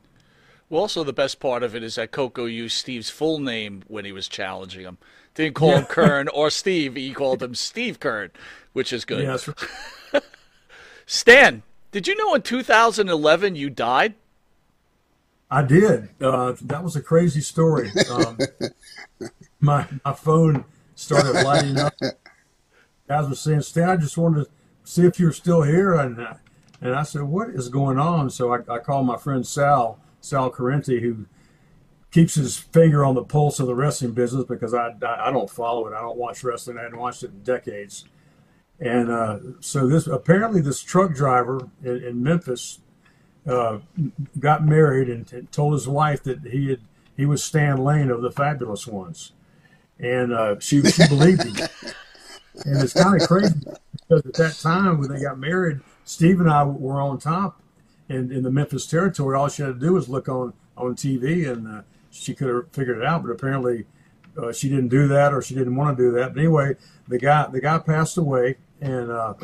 [0.68, 4.04] Well, also the best part of it is that Koko used Steve's full name when
[4.04, 4.98] he was challenging him.
[5.34, 5.78] Didn't call yeah.
[5.80, 6.96] him Keirn or Steve.
[6.96, 8.30] He called him Steve Keirn,
[8.72, 9.22] which is good.
[9.22, 9.48] Yes.
[11.06, 11.62] Stan,
[11.92, 14.14] did you know in 2011 you died?
[15.50, 16.10] I did.
[16.20, 17.90] Uh, that was a crazy story.
[18.10, 18.38] Um,
[19.60, 21.94] my my phone started lighting up.
[23.08, 24.50] Guys were saying, "Stan, I just wanted to
[24.84, 26.34] see if you're still here," and uh,
[26.80, 30.50] and I said, "What is going on?" So I, I called my friend Sal Sal
[30.50, 31.26] Corrente, who
[32.10, 35.50] keeps his finger on the pulse of the wrestling business because I, I, I don't
[35.50, 35.94] follow it.
[35.94, 36.78] I don't watch wrestling.
[36.78, 38.06] I hadn't watched it in decades.
[38.80, 42.80] And uh, so this apparently this truck driver in, in Memphis
[43.46, 43.78] uh,
[44.38, 46.80] got married and t- told his wife that he had
[47.16, 49.32] he was Stan Lane of the Fabulous Ones,
[49.98, 51.68] and uh, she she believed him.
[52.64, 53.54] and it's kind of crazy
[53.92, 57.60] because at that time when they got married, Steve and I were on top
[58.08, 59.36] in, in the Memphis territory.
[59.36, 62.72] All she had to do was look on on TV, and uh, she could have
[62.72, 63.22] figured it out.
[63.22, 63.86] But apparently,
[64.40, 66.34] uh, she didn't do that, or she didn't want to do that.
[66.34, 66.74] But anyway,
[67.08, 69.34] the guy the guy passed away, and uh,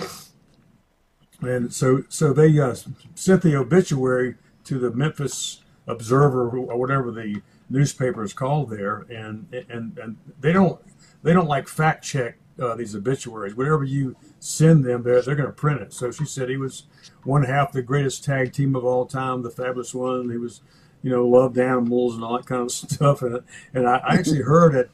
[1.43, 2.75] and so so they uh,
[3.15, 9.53] sent the obituary to the Memphis Observer or whatever the newspaper is called there, and
[9.69, 10.81] and and they don't
[11.23, 13.55] they don't like fact check uh, these obituaries.
[13.55, 15.93] Whatever you send them, they're they're going to print it.
[15.93, 16.85] So she said he was
[17.25, 20.31] one half the greatest tag team of all time, the Fabulous One.
[20.31, 20.61] He was,
[21.03, 23.23] you know, loved animals and all that kind of stuff.
[23.23, 23.41] And
[23.75, 24.89] and I, I actually heard at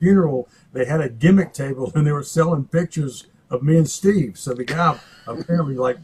[0.00, 4.38] funeral they had a gimmick table and they were selling pictures of me and Steve.
[4.38, 5.98] So the guy apparently like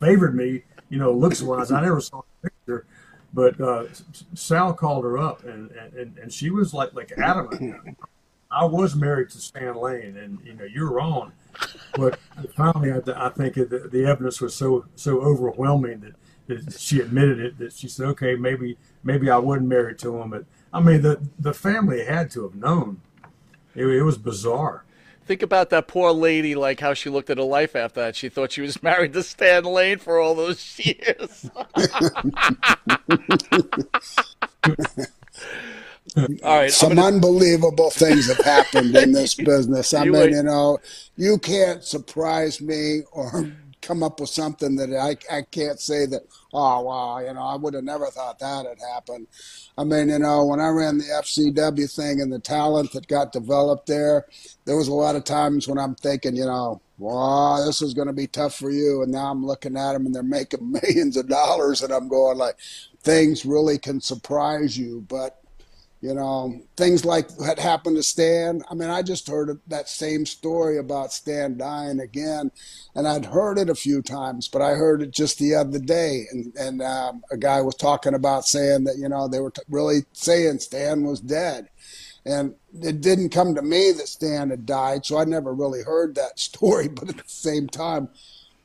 [0.00, 1.70] favored me, you know, looks wise.
[1.70, 2.86] I never saw the picture,
[3.32, 3.86] but uh,
[4.34, 7.96] Sal called her up and, and, and she was like like adamant.
[8.54, 11.32] I was married to Stan Lane, and you know you're wrong.
[11.96, 12.18] But
[12.54, 17.40] finally, I, I think the, the, evidence was so so overwhelming that, that she admitted
[17.40, 17.58] it.
[17.58, 21.20] That she said, "Okay, maybe maybe I wasn't married to him." But I mean, the
[21.38, 23.00] the family had to have known.
[23.74, 24.84] It, it was bizarre.
[25.26, 28.16] Think about that poor lady, like how she looked at her life after that.
[28.16, 31.50] She thought she was married to Stan Lane for all those years.
[36.16, 36.70] All right.
[36.70, 37.08] Some gonna...
[37.08, 39.92] unbelievable things have happened in this business.
[39.94, 40.30] I you mean, wait.
[40.32, 40.78] you know,
[41.16, 43.50] you can't surprise me or
[43.84, 46.22] come up with something that I, I can't say that,
[46.52, 49.26] oh, wow, you know, I would have never thought that had happened.
[49.76, 53.32] I mean, you know, when I ran the FCW thing and the talent that got
[53.32, 54.26] developed there,
[54.64, 58.06] there was a lot of times when I'm thinking, you know, wow, this is going
[58.06, 59.02] to be tough for you.
[59.02, 62.38] And now I'm looking at them and they're making millions of dollars and I'm going
[62.38, 62.56] like,
[63.02, 65.04] things really can surprise you.
[65.08, 65.43] But
[66.04, 68.60] you know, things like what happened to Stan.
[68.70, 72.50] I mean, I just heard that same story about Stan dying again,
[72.94, 76.26] and I'd heard it a few times, but I heard it just the other day,
[76.30, 79.62] and and um, a guy was talking about saying that you know they were t-
[79.70, 81.70] really saying Stan was dead,
[82.26, 86.16] and it didn't come to me that Stan had died, so I never really heard
[86.16, 86.88] that story.
[86.88, 88.10] But at the same time,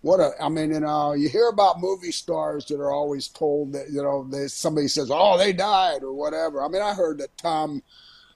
[0.02, 3.74] what a I mean, you know, you hear about movie stars that are always told
[3.74, 6.64] that you know they, somebody says, "Oh, they died" or whatever.
[6.64, 7.84] I mean, I heard that Tom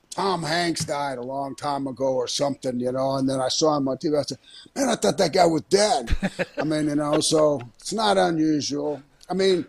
[0.09, 3.77] Tom Hanks died a long time ago or something, you know, and then I saw
[3.77, 4.19] him on TV.
[4.19, 4.39] I said,
[4.75, 6.15] "Man, I thought that guy was dead."
[6.57, 9.01] I mean, you know, so it's not unusual.
[9.29, 9.65] I mean,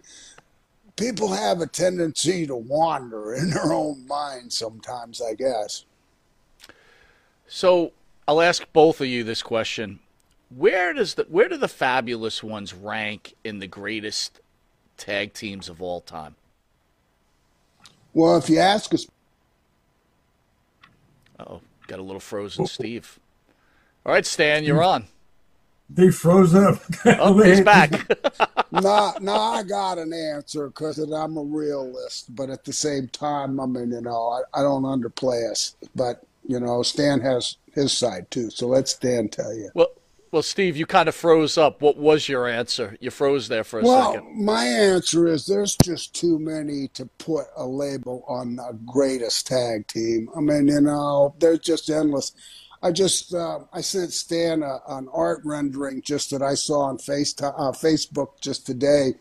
[0.97, 5.84] people have a tendency to wander in their own mind sometimes, I guess.
[7.47, 7.92] So
[8.26, 10.01] I'll ask both of you this question
[10.57, 14.40] where does the where do the fabulous ones rank in the greatest
[14.96, 16.36] tag teams of all time?
[18.14, 19.07] Well, if you ask us,
[21.38, 23.18] Uh oh, got a little frozen, Steve.
[24.07, 25.07] All right, Stan, you're on.
[25.90, 26.80] They froze up.
[27.07, 28.09] oh, he's back.
[28.72, 33.61] no, no, I got an answer because I'm a realist, but at the same time,
[33.61, 37.92] I mean, you know, I, I don't underplay us, but you know, Stan has his
[37.92, 38.50] side too.
[38.50, 39.70] So let Stan tell you.
[39.74, 39.88] Well,
[40.35, 41.80] well, Steve, you kind of froze up.
[41.80, 42.97] What was your answer?
[42.99, 44.26] You froze there for a well, second.
[44.26, 49.47] Well, my answer is there's just too many to put a label on the greatest
[49.47, 50.28] tag team.
[50.37, 52.32] I mean, you know, there's just endless.
[52.82, 56.99] I just uh, I sent Stan a, an art rendering just that I saw on
[56.99, 59.14] face uh, Facebook just today,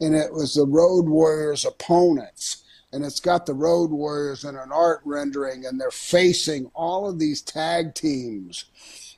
[0.00, 4.72] and it was the Road Warriors opponents, and it's got the Road Warriors in an
[4.72, 8.64] art rendering, and they're facing all of these tag teams,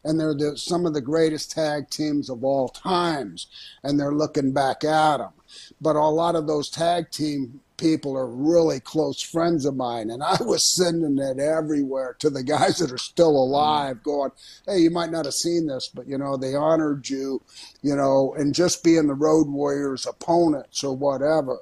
[0.08, 3.46] and they're the, some of the greatest tag teams of all times,
[3.84, 5.32] and they're looking back at them,
[5.80, 10.10] but a lot of those tag team people are really close friends of mine.
[10.10, 14.32] And I was sending it everywhere to the guys that are still alive, going,
[14.66, 17.40] hey, you might not have seen this, but, you know, they honored you,
[17.82, 21.58] you know, and just being the Road Warriors opponents or whatever.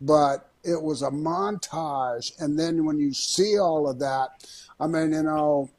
[0.00, 2.32] But it was a montage.
[2.40, 4.46] And then when you see all of that,
[4.78, 5.70] I mean, you know,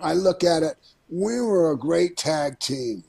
[0.00, 0.76] I look at it,
[1.12, 3.04] we were a great tag team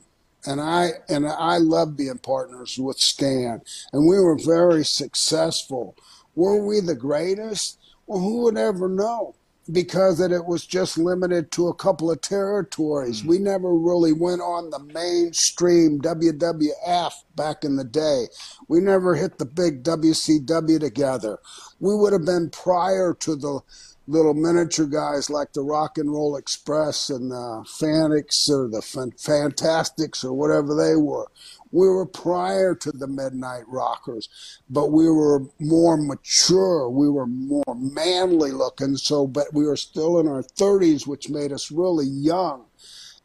[0.46, 5.96] and I and I love being partners with Stan, and we were very successful.
[6.34, 7.78] Were we the greatest?
[8.06, 9.34] Well, who would ever know?
[9.72, 13.22] Because that it was just limited to a couple of territories.
[13.22, 13.26] Mm.
[13.26, 18.26] We never really went on the mainstream WWF back in the day.
[18.68, 21.38] We never hit the big WCW together.
[21.80, 23.60] We would have been prior to the
[24.06, 28.82] little miniature guys like the Rock and Roll Express and uh, the Fanics or the
[28.82, 31.26] Fantastics or whatever they were.
[31.72, 34.28] We were prior to the Midnight Rockers,
[34.68, 36.88] but we were more mature.
[36.88, 38.96] We were more manly looking.
[38.96, 42.66] So, but we were still in our 30s, which made us really young.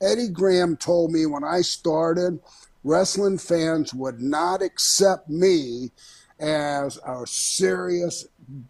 [0.02, 2.40] Eddie Graham told me when I started,
[2.84, 5.92] wrestling fans would not accept me
[6.40, 8.26] as a serious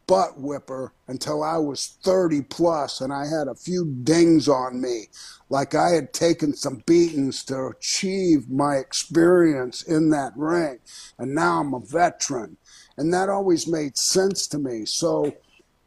[0.07, 5.05] butt whipper until I was 30 plus and I had a few dings on me.
[5.49, 10.79] Like I had taken some beatings to achieve my experience in that ring.
[11.17, 12.57] And now I'm a veteran.
[12.97, 14.85] And that always made sense to me.
[14.85, 15.33] So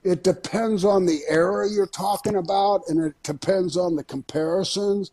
[0.02, 5.12] it depends on the era you're talking about and it depends on the comparisons.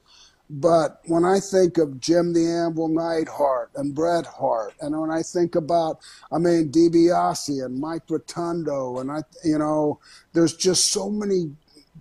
[0.49, 5.21] But when I think of Jim the Anvil Neidhart and Bret Hart, and when I
[5.21, 5.99] think about,
[6.31, 9.99] I mean, DiBiase and Mike Rotundo, and I, you know,
[10.33, 11.51] there's just so many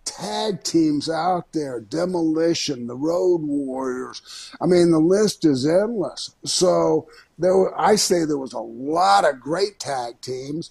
[0.07, 4.51] tag teams out there demolition the road warriors.
[4.61, 6.35] I mean the list is endless.
[6.45, 10.71] So there were, i say there was a lot of great tag teams.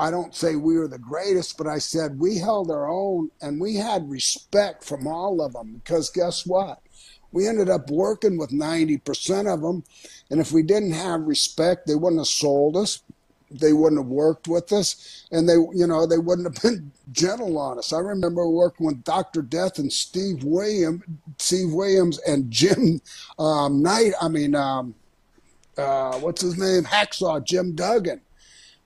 [0.00, 3.60] I don't say we were the greatest but i said we held our own and
[3.60, 6.80] we had respect from all of them because guess what
[7.32, 9.84] we ended up working with 90% of them.
[10.30, 13.02] And if we didn't have respect, they wouldn't have sold us.
[13.50, 15.26] They wouldn't have worked with us.
[15.30, 17.92] And they, you know, they wouldn't have been gentle on us.
[17.92, 19.42] I remember working with Dr.
[19.42, 21.02] Death and Steve Williams,
[21.38, 23.00] Steve Williams and Jim
[23.38, 24.12] um, Knight.
[24.20, 24.94] I mean, um,
[25.76, 26.84] uh, what's his name?
[26.84, 28.20] Hacksaw Jim Duggan.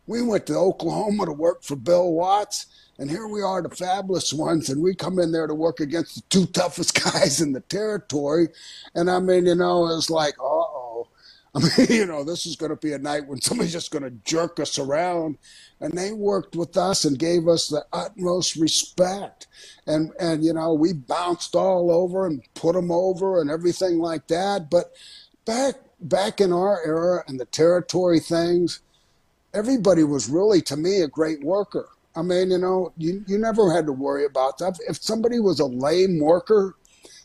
[0.07, 2.66] We went to Oklahoma to work for Bill Watts
[2.99, 6.16] and here we are, the fabulous ones, and we come in there to work against
[6.16, 8.49] the two toughest guys in the territory.
[8.94, 11.09] And I mean, you know, it's like, uh oh.
[11.55, 14.05] I mean, you know, this is going to be a night when somebody's just going
[14.05, 15.38] to jerk us around.
[15.80, 19.47] And they worked with us and gave us the utmost respect.
[19.86, 24.26] And, and you know, we bounced all over and put them over and everything like
[24.28, 24.70] that.
[24.70, 24.92] But
[25.44, 28.80] back, back in our era and the territory things,
[29.55, 31.88] everybody was really, to me, a great worker.
[32.16, 34.78] I mean, you know, you, you never had to worry about that.
[34.88, 36.76] If somebody was a lame worker,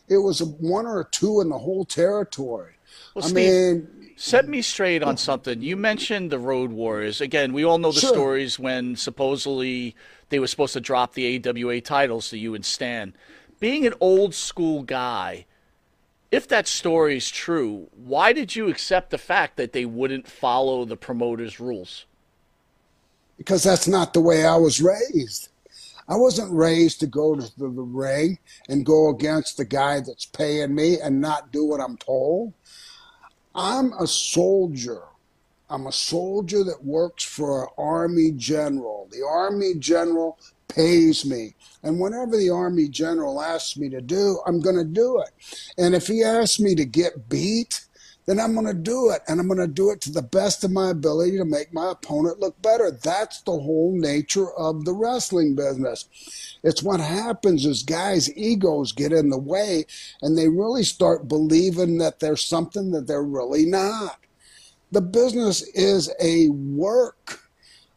[0.08, 2.74] it was a one or a two in the whole territory.
[3.14, 5.62] Well, I Steve, mean, set me straight on something.
[5.62, 7.22] You mentioned the Road Warriors.
[7.22, 8.12] Again, we all know the sure.
[8.12, 9.96] stories when supposedly
[10.28, 13.14] they were supposed to drop the AWA titles to you and Stan.
[13.60, 15.46] Being an old school guy,
[16.30, 20.84] if that story is true, why did you accept the fact that they wouldn't follow
[20.84, 22.06] the promoter's rules?
[23.42, 25.48] Because that's not the way I was raised.
[26.08, 28.38] I wasn't raised to go to the, ring
[28.68, 32.54] and go against the guy that's paying me and not do what I'm told.
[33.52, 35.02] I'm a soldier.
[35.68, 39.08] I'm a soldier that works for an army general.
[39.10, 40.38] The army general
[40.68, 41.56] pays me.
[41.82, 45.30] And whatever the army general asks me to do, I'm going to do it.
[45.78, 47.80] And if he asks me to get beat,
[48.26, 49.22] then I'm going to do it.
[49.26, 51.90] And I'm going to do it to the best of my ability to make my
[51.90, 52.90] opponent look better.
[52.90, 56.08] That's the whole nature of the wrestling business.
[56.62, 59.86] It's what happens is guys' egos get in the way
[60.20, 64.18] and they really start believing that there's something that they're really not.
[64.92, 67.40] The business is a work.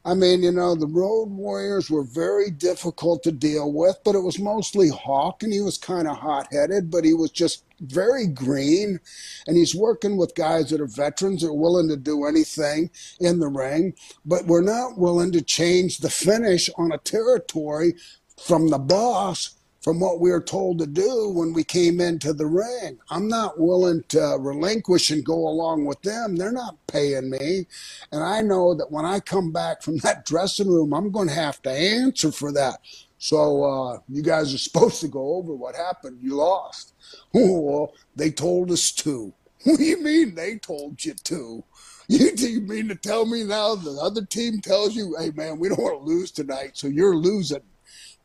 [0.06, 4.20] I mean, you know, the Road Warriors were very difficult to deal with, but it
[4.20, 8.28] was mostly Hawk, and he was kind of hot headed, but he was just very
[8.28, 9.00] green.
[9.48, 12.90] And he's working with guys that are veterans that are willing to do anything
[13.20, 13.94] in the ring,
[14.26, 17.96] but we're not willing to change the finish on a territory
[18.38, 22.48] from the boss from what we were told to do when we came into the
[22.48, 22.98] ring.
[23.12, 26.36] I'm not willing to relinquish and go along with them.
[26.36, 27.68] They're not paying me.
[28.12, 31.36] And I know that when I come back from that dressing room, I'm going to
[31.36, 32.80] have to answer for that.
[33.18, 36.20] So uh, you guys are supposed to go over what happened.
[36.22, 36.94] You lost.
[37.34, 39.34] well, they told us to.
[39.66, 41.64] What do you mean they told you to?
[42.08, 45.70] You, you mean to tell me now the other team tells you, hey, man, we
[45.70, 47.64] don't want to lose tonight, so you're losing?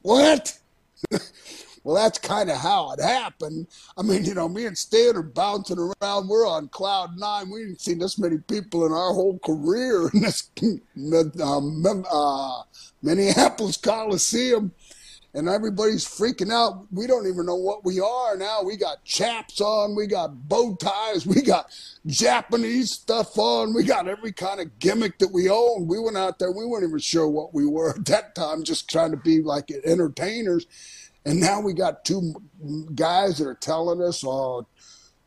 [0.03, 0.59] What?
[1.83, 3.69] well, that's kind of how it happened.
[3.97, 6.29] I mean, you know, me and Stan are bouncing around.
[6.29, 7.51] We're on cloud nine.
[7.51, 10.51] We didn't see this many people in our whole career in this
[11.43, 12.63] um, uh,
[13.03, 14.73] Minneapolis Coliseum
[15.35, 16.87] and everybody's freaking out.
[16.91, 18.63] We don't even know what we are now.
[18.63, 21.71] We got chaps on, we got bow ties, we got
[22.07, 25.87] Japanese stuff on, we got every kind of gimmick that we own.
[25.87, 28.91] We went out there, we weren't even sure what we were at that time, just
[28.91, 30.67] trying to be like entertainers.
[31.25, 32.35] And now we got two
[32.95, 34.67] guys that are telling us, "Oh,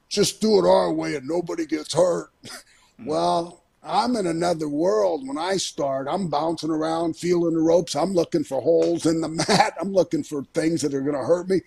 [0.10, 2.30] just do it our way and nobody gets hurt."
[2.96, 3.06] Hmm.
[3.06, 6.08] well, I'm in another world when I start.
[6.10, 7.96] I'm bouncing around, feeling the ropes.
[7.96, 9.74] I'm looking for holes in the mat.
[9.80, 11.62] I'm looking for things that are going to hurt me.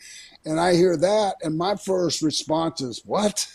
[0.44, 3.46] And I hear that, and my first response is, What?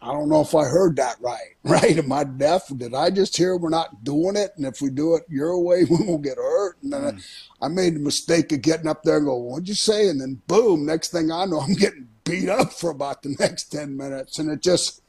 [0.00, 1.38] I don't know if I heard that right.
[1.64, 1.96] Right?
[1.96, 2.66] Am I deaf?
[2.76, 4.50] Did I just hear we're not doing it?
[4.56, 6.76] And if we do it your way, we won't get hurt.
[6.82, 7.24] And then mm.
[7.60, 10.08] I, I made the mistake of getting up there and go, What'd you say?
[10.08, 13.64] And then boom, next thing I know, I'm getting beat up for about the next
[13.72, 14.38] 10 minutes.
[14.38, 15.01] And it just,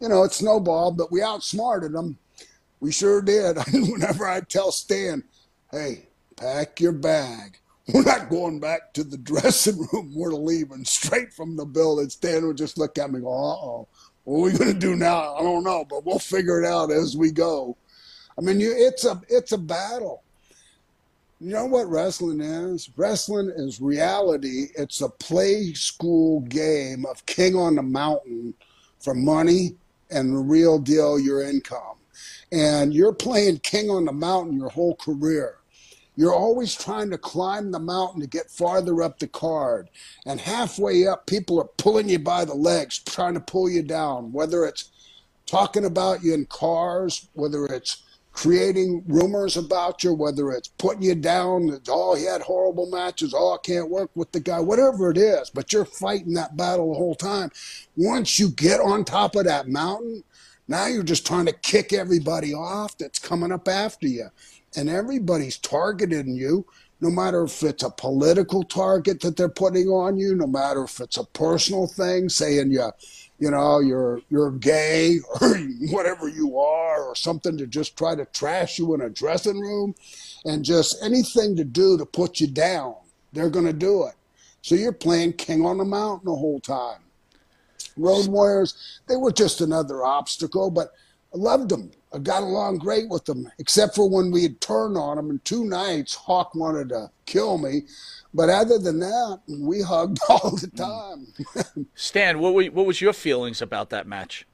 [0.00, 2.18] you know, it snowballed, but we outsmarted them.
[2.80, 3.58] We sure did.
[3.72, 5.22] Whenever I tell Stan,
[5.70, 6.06] hey,
[6.36, 7.58] pack your bag.
[7.92, 10.12] We're not going back to the dressing room.
[10.14, 12.08] We're leaving straight from the building.
[12.08, 13.88] Stan would just look at me and go, uh oh,
[14.24, 15.34] what are we going to do now?
[15.34, 17.76] I don't know, but we'll figure it out as we go.
[18.38, 20.22] I mean, you, it's a it's a battle.
[21.40, 22.90] You know what wrestling is?
[22.96, 24.66] Wrestling is reality.
[24.76, 28.54] It's a play school game of king on the mountain
[28.98, 29.74] for money
[30.10, 31.98] and the real deal your income.
[32.52, 35.56] And you're playing king on the mountain your whole career.
[36.16, 39.88] You're always trying to climb the mountain to get farther up the card.
[40.26, 44.32] And halfway up, people are pulling you by the legs, trying to pull you down,
[44.32, 44.90] whether it's
[45.46, 48.02] talking about you in cars, whether it's
[48.32, 53.54] creating rumors about you, whether it's putting you down, oh, he had horrible matches, oh,
[53.54, 56.98] I can't work with the guy, whatever it is, but you're fighting that battle the
[56.98, 57.50] whole time.
[57.96, 60.22] Once you get on top of that mountain,
[60.68, 64.28] now you're just trying to kick everybody off that's coming up after you.
[64.76, 66.64] And everybody's targeting you,
[67.00, 71.00] no matter if it's a political target that they're putting on you, no matter if
[71.00, 72.90] it's a personal thing, saying you
[73.40, 75.58] you know, you're you're gay or
[75.90, 79.94] whatever you are, or something to just try to trash you in a dressing room,
[80.44, 82.94] and just anything to do to put you down,
[83.32, 84.14] they're going to do it.
[84.62, 87.00] So you're playing king on the mountain the whole time.
[87.96, 90.92] Road Warriors, they were just another obstacle, but
[91.34, 91.90] I loved them.
[92.12, 95.30] I got along great with them, except for when we had turned on them.
[95.30, 97.82] And two nights, Hawk wanted to kill me.
[98.34, 100.76] But other than that, we hugged all the hmm.
[101.56, 101.86] time.
[101.94, 104.46] Stan, what were, what was your feelings about that match?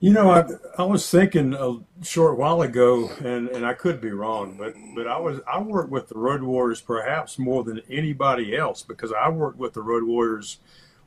[0.00, 0.44] You know, I,
[0.76, 5.06] I was thinking a short while ago, and, and I could be wrong, but but
[5.06, 9.30] I was I worked with the Road Warriors perhaps more than anybody else because I
[9.30, 10.58] worked with the Road Warriors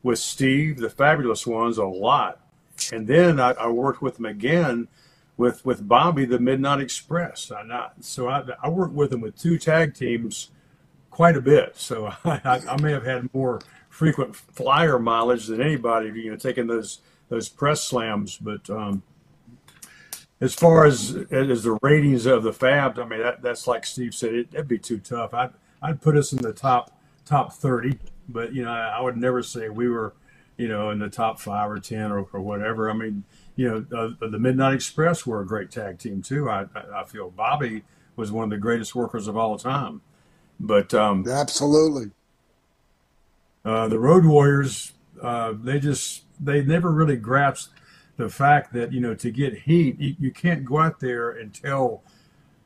[0.01, 2.39] with Steve, the Fabulous Ones, a lot,
[2.91, 4.87] and then I, I worked with them again
[5.37, 7.51] with with Bobby, the Midnight Express.
[7.51, 10.49] I so I I worked with him with two tag teams
[11.17, 11.75] quite a bit.
[11.77, 13.59] So I, I, may have had more
[13.89, 16.99] frequent flyer mileage than anybody, you know, taking those
[17.29, 18.37] those press slams.
[18.37, 19.03] But um,
[20.39, 24.13] as far as as the ratings of the Fab, I mean, that, that's like Steve
[24.13, 25.33] said, it, would be too tough.
[25.33, 25.51] I'd
[25.81, 27.99] I'd put us in the top top thirty,
[28.29, 30.13] but you know, I, I would never say we were,
[30.57, 32.91] you know, in the top five or ten or, or whatever.
[32.91, 33.23] I mean,
[33.57, 36.49] you know, uh, the Midnight Express were a great tag team too.
[36.49, 37.83] I I feel Bobby
[38.15, 40.01] was one of the greatest workers of all time.
[40.59, 42.11] But um, absolutely,
[43.65, 47.73] uh, the Road Warriors, uh, they just they never really grasped
[48.17, 51.53] the fact that you know to get heat, you, you can't go out there and
[51.53, 52.03] tell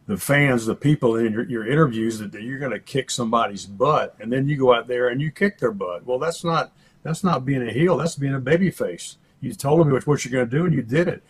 [0.08, 3.66] the fans, the people in your, your interviews that, that you're going to kick somebody's
[3.66, 6.06] butt, and then you go out there and you kick their butt.
[6.06, 6.74] Well, that's not
[7.04, 7.98] that's not being a heel.
[7.98, 9.18] That's being a baby face.
[9.42, 11.24] You told them what, you're going to do, and you did it.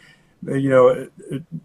[0.46, 1.08] You know,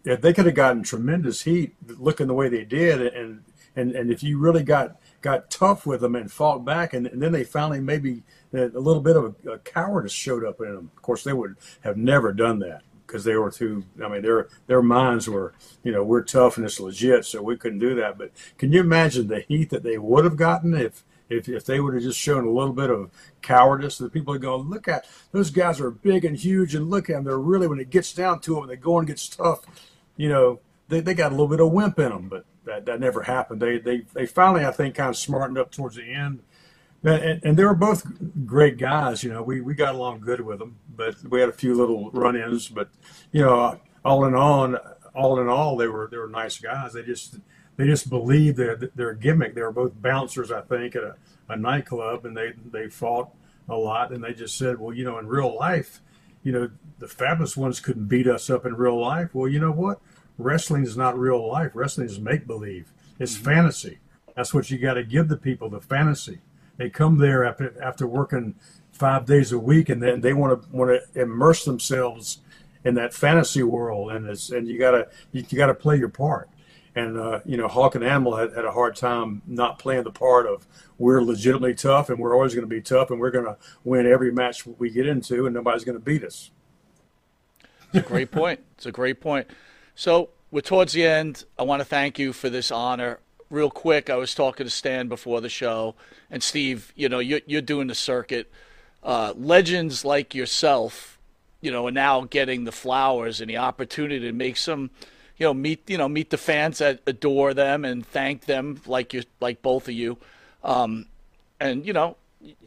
[0.04, 3.42] if they could have gotten tremendous heat looking the way they did, and
[3.74, 7.22] and and if you really got got tough with them and fought back, and, and
[7.22, 8.22] then they finally maybe
[8.54, 10.90] uh, a little bit of a, a, cowardice showed up in them.
[10.94, 13.84] Of course, they would have never done that because they were too.
[14.02, 17.56] I mean, their their minds were, you know, we're tough and it's legit, so we
[17.56, 18.18] couldn't do that.
[18.18, 21.80] But can you imagine the heat that they would have gotten if if, if they
[21.80, 23.10] would have just shown a little bit of
[23.42, 27.10] cowardice, the people would go, look at those guys are big and huge, and look
[27.10, 27.24] at them.
[27.24, 29.60] They're really when it gets down to them, they go and gets tough.
[30.16, 33.00] You know, they, they got a little bit of wimp in them, but that, that
[33.00, 33.60] never happened.
[33.60, 36.42] They they they finally, I think, kind of smartened up towards the end.
[37.04, 38.04] And, and they were both
[38.46, 39.22] great guys.
[39.22, 42.10] You know, we, we got along good with them, but we had a few little
[42.10, 42.68] run-ins.
[42.68, 42.88] But
[43.30, 44.74] you know, all in all,
[45.14, 46.94] all in all, they were they were nice guys.
[46.94, 47.38] They just
[47.76, 49.54] they just believed their their gimmick.
[49.54, 51.16] They were both bouncers, I think, at a,
[51.48, 53.30] a nightclub, and they they fought
[53.68, 54.12] a lot.
[54.12, 56.00] And they just said, well, you know, in real life,
[56.42, 59.34] you know, the fabulous ones couldn't beat us up in real life.
[59.34, 60.00] Well, you know what?
[60.38, 61.72] Wrestling is not real life.
[61.74, 62.92] Wrestling is make believe.
[63.18, 63.44] It's mm-hmm.
[63.44, 63.98] fantasy.
[64.34, 66.40] That's what you got to give the people the fantasy.
[66.76, 68.54] They come there after after working
[68.92, 72.38] five days a week, and then they want to want to immerse themselves
[72.84, 76.48] in that fantasy world, and it's and you gotta you, you gotta play your part.
[76.96, 80.10] And uh, you know, Hawk and Animal had, had a hard time not playing the
[80.10, 80.66] part of
[80.98, 84.06] we're legitimately tough, and we're always going to be tough, and we're going to win
[84.06, 86.50] every match we get into, and nobody's going to beat us.
[87.92, 88.60] It's a great point.
[88.76, 89.46] It's a great point.
[89.94, 91.44] So we're towards the end.
[91.58, 93.20] I want to thank you for this honor.
[93.50, 95.94] Real quick, I was talking to Stan before the show,
[96.30, 98.50] and Steve, you know, you're, you're doing the circuit.
[99.02, 101.18] Uh, legends like yourself,
[101.60, 104.90] you know, are now getting the flowers and the opportunity to make some,
[105.36, 109.12] you know, meet you know meet the fans that adore them and thank them like
[109.12, 110.18] you like both of you,
[110.64, 111.06] um,
[111.60, 112.16] and you know,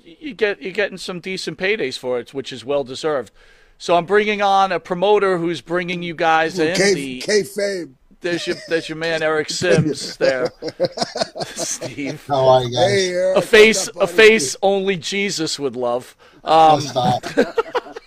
[0.03, 3.31] you get you're getting some decent paydays for it, which is well deserved.
[3.77, 7.95] So I'm bringing on a promoter who's bringing you guys in K- the K-Fame.
[8.21, 10.51] There's your there's your man Eric Sims there,
[11.45, 12.25] Steve.
[12.27, 12.89] How are you guys?
[12.89, 16.15] Hey, Eric, a face a face only Jesus would love.
[16.43, 16.81] Um,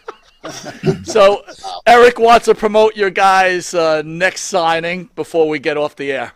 [1.05, 1.45] so
[1.87, 6.33] Eric wants to promote your guys' uh, next signing before we get off the air.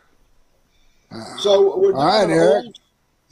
[1.39, 2.65] So we're all right, Eric.
[2.65, 2.79] Old...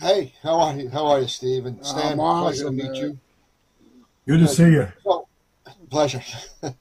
[0.00, 0.88] Hey, how are you?
[0.88, 1.66] How are you, Steve?
[1.66, 3.18] And Stan, pleasure to meet you.
[4.26, 4.88] Good to see you.
[5.02, 5.28] So,
[5.90, 6.22] pleasure.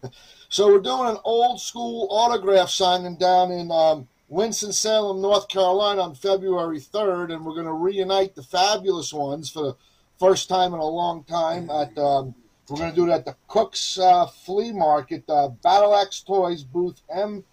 [0.54, 6.14] So we're doing an old school autograph signing down in um, Winston-Salem, North Carolina on
[6.14, 9.76] February 3rd, and we're going to reunite the fabulous ones for the
[10.20, 12.36] first time in a long time at um,
[12.70, 16.64] we're going to do it at the Cook's uh, Flea Market, uh, Battle Axe Toys
[16.64, 17.44] booth M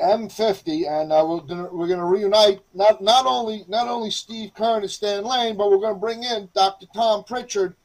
[0.00, 4.80] M50, and uh, we're going we're gonna reunite not not only not only Steve Keirn
[4.80, 6.86] and Stan Lane, but we're going to bring in Dr.
[6.92, 7.76] Tom Prichard,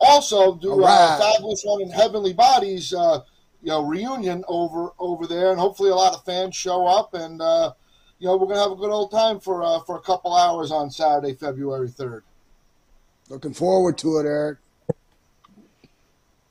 [0.00, 1.18] also do uh, right.
[1.20, 2.94] fabulous one in Heavenly Bodies.
[2.94, 3.20] Uh,
[3.62, 7.40] you know reunion over over there, and hopefully a lot of fans show up, and
[7.42, 7.72] uh,
[8.18, 10.70] you know we're gonna have a good old time for uh, for a couple hours
[10.70, 12.24] on Saturday, February third.
[13.28, 14.58] Looking forward to it, Eric.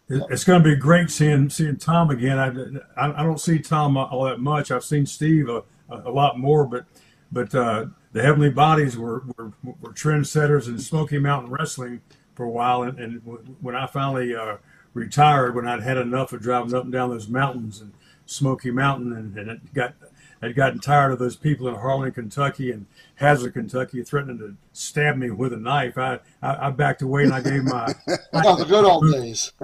[0.09, 2.39] It's going to be great seeing seeing Tom again.
[2.39, 4.71] I, I, don't see Tom all that much.
[4.71, 6.85] I've seen Steve a, a lot more, but
[7.29, 12.01] but uh, the Heavenly Bodies were, were, were trendsetters in Smoky Mountain Wrestling
[12.35, 13.21] for a while, and, and
[13.59, 14.57] when I finally uh,
[14.93, 17.91] retired when I'd had enough of driving up and down those mountains and
[18.25, 19.93] Smoky Mountain, and, and it got
[20.41, 22.85] I'd gotten tired of those people in Harlan, Kentucky, and
[23.15, 25.97] Hazard, Kentucky, threatening to stab me with a knife.
[25.97, 27.93] I I, I backed away and I gave my
[28.33, 29.51] oh, the good old days.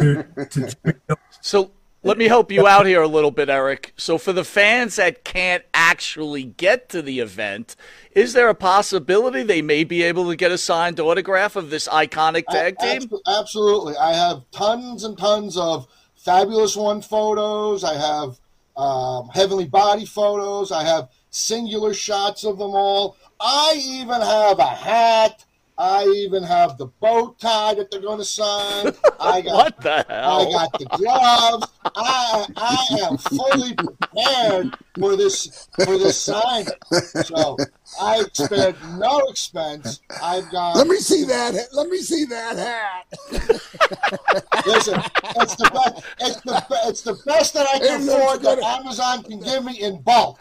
[0.00, 0.96] To, to,
[1.40, 1.70] so
[2.02, 3.92] let me help you out here a little bit, Eric.
[3.96, 7.76] So, for the fans that can't actually get to the event,
[8.12, 11.86] is there a possibility they may be able to get a signed autograph of this
[11.88, 13.10] iconic tag team?
[13.26, 13.96] Absolutely.
[13.96, 15.86] I have tons and tons of
[16.16, 17.84] fabulous one photos.
[17.84, 18.38] I have
[18.78, 20.72] um, heavenly body photos.
[20.72, 23.16] I have singular shots of them all.
[23.38, 25.44] I even have a hat.
[25.80, 28.92] I even have the bow tie that they're going to sign.
[29.20, 30.46] I got, what the hell?
[30.46, 31.66] I got the gloves.
[31.96, 36.66] I I am fully prepared for this for this sign.
[37.24, 37.58] So
[37.98, 40.02] I spared no expense.
[40.22, 40.76] I've got.
[40.76, 41.54] Let me see that.
[41.72, 43.06] Let me see that hat.
[44.66, 45.00] Listen,
[45.36, 46.04] it's the best.
[46.20, 50.02] It's the it's the best that I can afford that Amazon can give me in
[50.02, 50.40] bulk.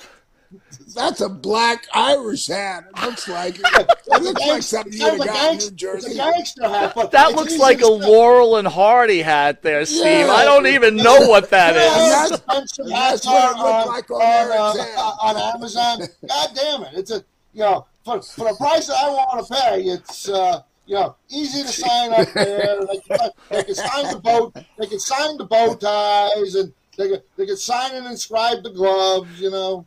[0.95, 2.85] That's a black Irish hat.
[2.95, 3.65] It looks like it.
[4.11, 6.17] It looks like something you would have got in New Jersey.
[6.17, 10.25] Hat, that looks like a Laurel and Hardy hat there, Steve.
[10.25, 10.31] Yeah.
[10.31, 12.31] I don't even know what that is.
[12.47, 15.99] That's, that's what it looks like on, on, uh, on, Amazon.
[16.27, 16.93] God damn it!
[16.95, 17.23] It's a
[17.53, 20.27] you know for for the price that I want to pay, it's.
[20.27, 22.83] Uh, you know, easy to sign up there.
[22.83, 24.51] They can, they can sign the bow.
[24.79, 28.71] They can sign the bow ties, and they can they can sign and inscribe the
[28.71, 29.39] gloves.
[29.39, 29.85] You know.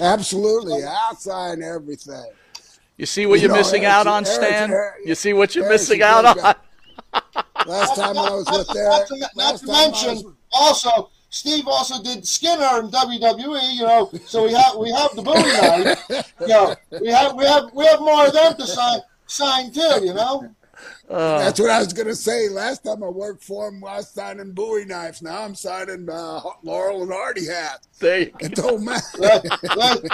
[0.00, 2.30] Absolutely, I'll sign everything.
[2.96, 4.74] You see what you are missing out on, Stan?
[5.04, 6.36] you see what you're missing out on.
[7.66, 8.90] last time I was with Eric.
[8.90, 10.34] Not to, not to mention, was...
[10.52, 14.10] also Steve also did Skinner in WWE, you know.
[14.26, 16.32] So we have we have the Bowie knife.
[16.40, 20.04] You know, we have we have we have more of them to sign sign too,
[20.04, 20.48] you know.
[21.08, 22.48] Uh, That's what I was going to say.
[22.48, 25.22] Last time I worked for him, I was signing Bowie knives.
[25.22, 27.86] Now I'm signing uh, Laurel and Hardy hats.
[27.98, 29.02] There you it don't matter.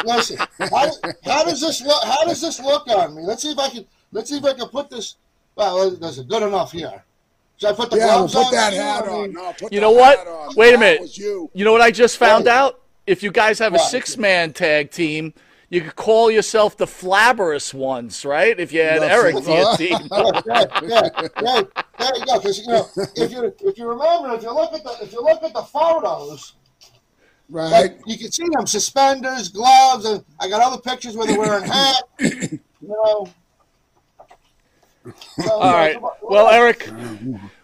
[0.04, 0.90] Listen, how,
[1.24, 2.04] how, does this look?
[2.04, 3.22] How does this look on me?
[3.22, 3.86] Let's see if I can.
[4.12, 5.16] Let's see if I can put this.
[5.56, 7.02] Well, that's good enough here.
[7.56, 8.54] Should I put the yeah, gloves we'll put on?
[8.54, 9.32] that hat on.
[9.32, 10.56] No, put you know what?
[10.56, 11.16] Wait a minute.
[11.16, 11.50] You.
[11.54, 11.64] you.
[11.64, 12.80] know what I just found out?
[13.06, 15.34] If you guys have a six-man tag team
[15.72, 18.60] you could call yourself the flabberous ones, right?
[18.60, 20.06] If you had That's Eric to your team.
[20.12, 21.08] yeah, yeah,
[21.40, 21.62] yeah,
[21.98, 22.38] there you go.
[22.38, 22.86] Because you know,
[23.16, 25.62] if you if you remember, if you look at the if you look at the
[25.62, 26.56] photos,
[27.48, 31.38] right, like, you can see them suspenders, gloves, and I got other pictures where they're
[31.38, 32.02] wearing hats.
[32.20, 33.28] You know.
[35.40, 35.96] So, All right.
[36.20, 36.86] Well, Eric,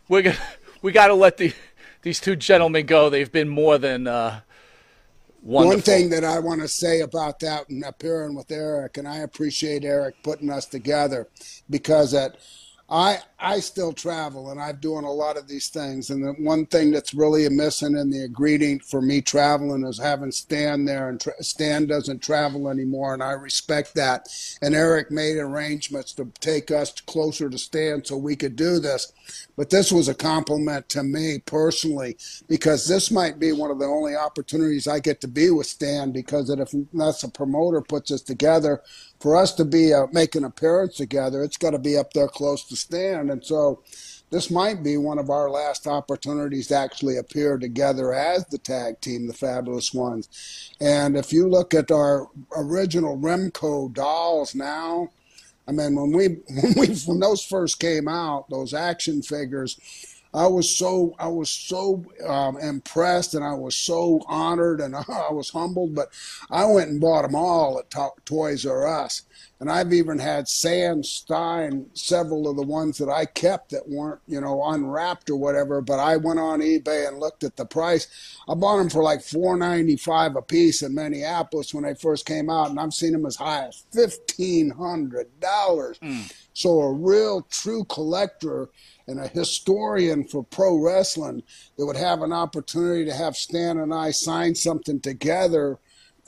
[0.09, 0.37] we're gonna,
[0.81, 1.53] we got to let the
[2.01, 3.11] these two gentlemen go.
[3.11, 4.07] They've been more than.
[4.07, 4.41] Uh,
[5.49, 5.77] Wonderful.
[5.77, 9.21] One thing that I want to say about that and appearing with Eric, and I
[9.21, 11.27] appreciate Eric putting us together
[11.71, 12.37] because at
[12.91, 16.11] I I still travel and I'm doing a lot of these things.
[16.11, 20.33] And the one thing that's really missing in the ingredient for me traveling is having
[20.33, 21.11] Stan there.
[21.11, 24.29] And tra- Stan doesn't travel anymore, and I respect that.
[24.63, 29.13] And Eric made arrangements to take us closer to Stan so we could do this.
[29.57, 32.17] But this was a compliment to me personally
[32.49, 36.11] because this might be one of the only opportunities I get to be with Stan
[36.13, 38.83] because if unless a promoter puts us together,
[39.21, 42.29] for us to be uh, make an appearance together, it's got to be up there
[42.29, 43.31] close to Stan.
[43.31, 43.83] And so
[44.31, 49.01] this might be one of our last opportunities to actually appear together as the tag
[49.01, 50.29] team, the Fabulous Ones.
[50.81, 55.11] And if you look at our original Remco dolls now,
[55.67, 59.79] I mean, when we when we when those first came out, those action figures,
[60.35, 65.33] I was so I was so um, impressed and I was so honored and I
[65.33, 65.95] was humbled.
[65.95, 66.09] But
[66.51, 69.23] I went and bought them all at to- Toys R Us,
[69.59, 74.21] and I've even had Stan sign several of the ones that I kept that weren't
[74.27, 75.81] you know unwrapped or whatever.
[75.81, 78.07] But I went on eBay and looked at the price.
[78.49, 82.27] I bought them for like four ninety five a piece in Minneapolis when they first
[82.27, 85.99] came out, and I've seen them as high as fifteen hundred dollars.
[86.01, 86.31] Mm.
[86.59, 88.71] So a real true collector
[89.07, 91.45] and a historian for pro wrestling
[91.77, 95.79] that would have an opportunity to have Stan and I sign something together.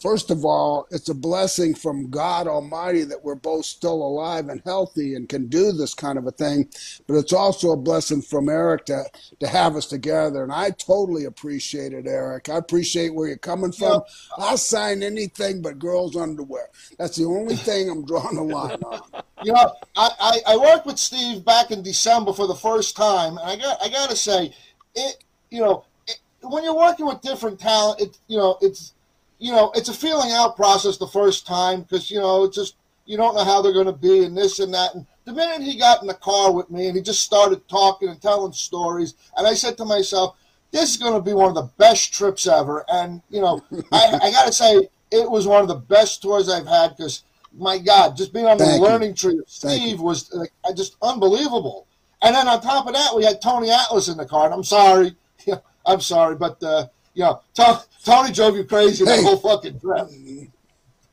[0.01, 4.63] First of all, it's a blessing from God Almighty that we're both still alive and
[4.65, 6.69] healthy and can do this kind of a thing.
[7.07, 9.05] But it's also a blessing from Eric to,
[9.41, 10.43] to have us together.
[10.43, 12.49] And I totally appreciate it, Eric.
[12.49, 14.03] I appreciate where you're coming from.
[14.39, 16.69] I'll sign anything but girls' underwear.
[16.99, 19.23] That's the only thing I'm drawing a line on.
[19.43, 23.39] You know, I, I, I, worked with Steve back in December for the first time,
[23.39, 24.55] and I got I got to say,
[24.95, 28.93] it you know, it, when you're working with different talent, it you know it's
[29.41, 32.77] you know it's a feeling out process the first time because you know it's just
[33.07, 34.95] you don't know how they're going to be and this and that.
[34.95, 38.09] And the minute he got in the car with me and he just started talking
[38.09, 40.37] and telling stories, and I said to myself,
[40.71, 42.85] this is going to be one of the best trips ever.
[42.89, 46.49] And you know, I, I got to say, it was one of the best tours
[46.49, 49.17] I've had because my God, just being on the Thank learning you.
[49.17, 51.89] tree of Steve was like, just unbelievable.
[52.23, 54.45] And then on top of that, we had Tony Atlas in the car.
[54.45, 55.17] And I'm sorry,
[55.87, 60.09] I'm sorry, but uh, you know, Tony drove you crazy hey, the whole fucking trip.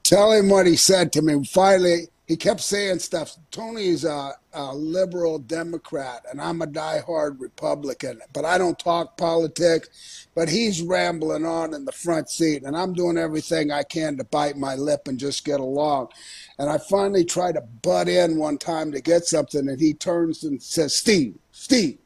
[0.04, 1.44] Tell him what he said to me.
[1.44, 3.38] Finally, he kept saying stuff.
[3.52, 8.22] Tony's a, a, liberal Democrat, and I'm a diehard Republican.
[8.34, 10.28] But I don't talk politics.
[10.36, 14.26] But he's rambling on in the front seat, and I'm doing everything I can to
[14.26, 16.10] bite my lip and just get along.
[16.60, 20.44] And I finally try to butt in one time to get something, and he turns
[20.44, 21.98] and says, "Steve, Steve,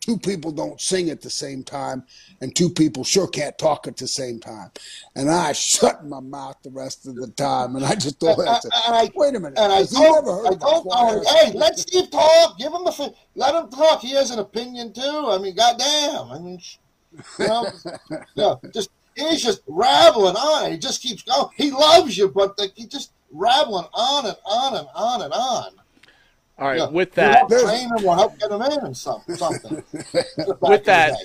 [0.00, 2.04] two people don't sing at the same time,
[2.40, 4.70] and two people sure can't talk at the same time.
[5.14, 8.48] And I shut my mouth the rest of the time, and I just thought, and,
[8.94, 12.84] I, wait a minute, and I told, I told hey, let Steve talk, give him
[12.84, 14.00] the, let him talk.
[14.00, 15.26] He has an opinion too.
[15.28, 16.60] I mean, goddamn, I mean,
[17.38, 17.66] you know,
[18.36, 20.70] know just he's just rattling on.
[20.70, 21.48] He just keeps going.
[21.56, 25.72] He loves you, but the, he just rattling on and on and on and on.
[26.60, 26.90] All right, yeah.
[26.90, 29.34] with that, train him or help get him in something.
[29.34, 29.82] something.
[30.60, 31.16] with that,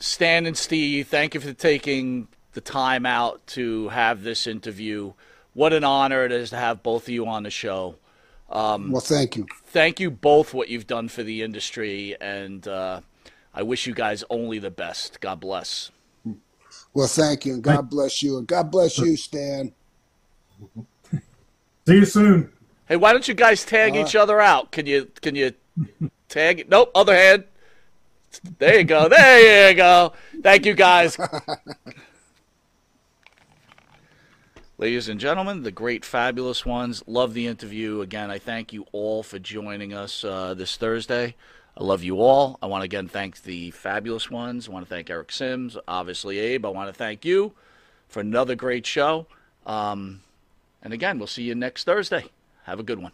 [0.00, 5.12] Stan and Steve, thank you for taking the time out to have this interview.
[5.52, 7.96] What an honor it is to have both of you on the show.
[8.48, 9.46] Um, well, thank you.
[9.66, 13.02] Thank you both what you've done for the industry, and uh,
[13.52, 15.20] I wish you guys only the best.
[15.20, 15.90] God bless.
[16.94, 19.72] Well, thank you, and God bless you, and God bless you, Stan.
[21.86, 22.52] See you soon.
[22.92, 24.70] Hey, why don't you guys tag uh, each other out?
[24.70, 25.54] Can you can you
[26.28, 26.66] tag?
[26.68, 26.90] Nope.
[26.94, 27.44] Other hand.
[28.58, 29.08] There you go.
[29.08, 30.12] There you go.
[30.42, 31.18] Thank you, guys.
[34.76, 37.02] Ladies and gentlemen, the great, fabulous ones.
[37.06, 38.02] Love the interview.
[38.02, 41.34] Again, I thank you all for joining us uh, this Thursday.
[41.74, 42.58] I love you all.
[42.60, 44.68] I want to again thank the fabulous ones.
[44.68, 46.66] I want to thank Eric Sims, obviously Abe.
[46.66, 47.54] I want to thank you
[48.06, 49.28] for another great show.
[49.64, 50.20] Um,
[50.82, 52.26] and again, we'll see you next Thursday.
[52.64, 53.12] Have a good one.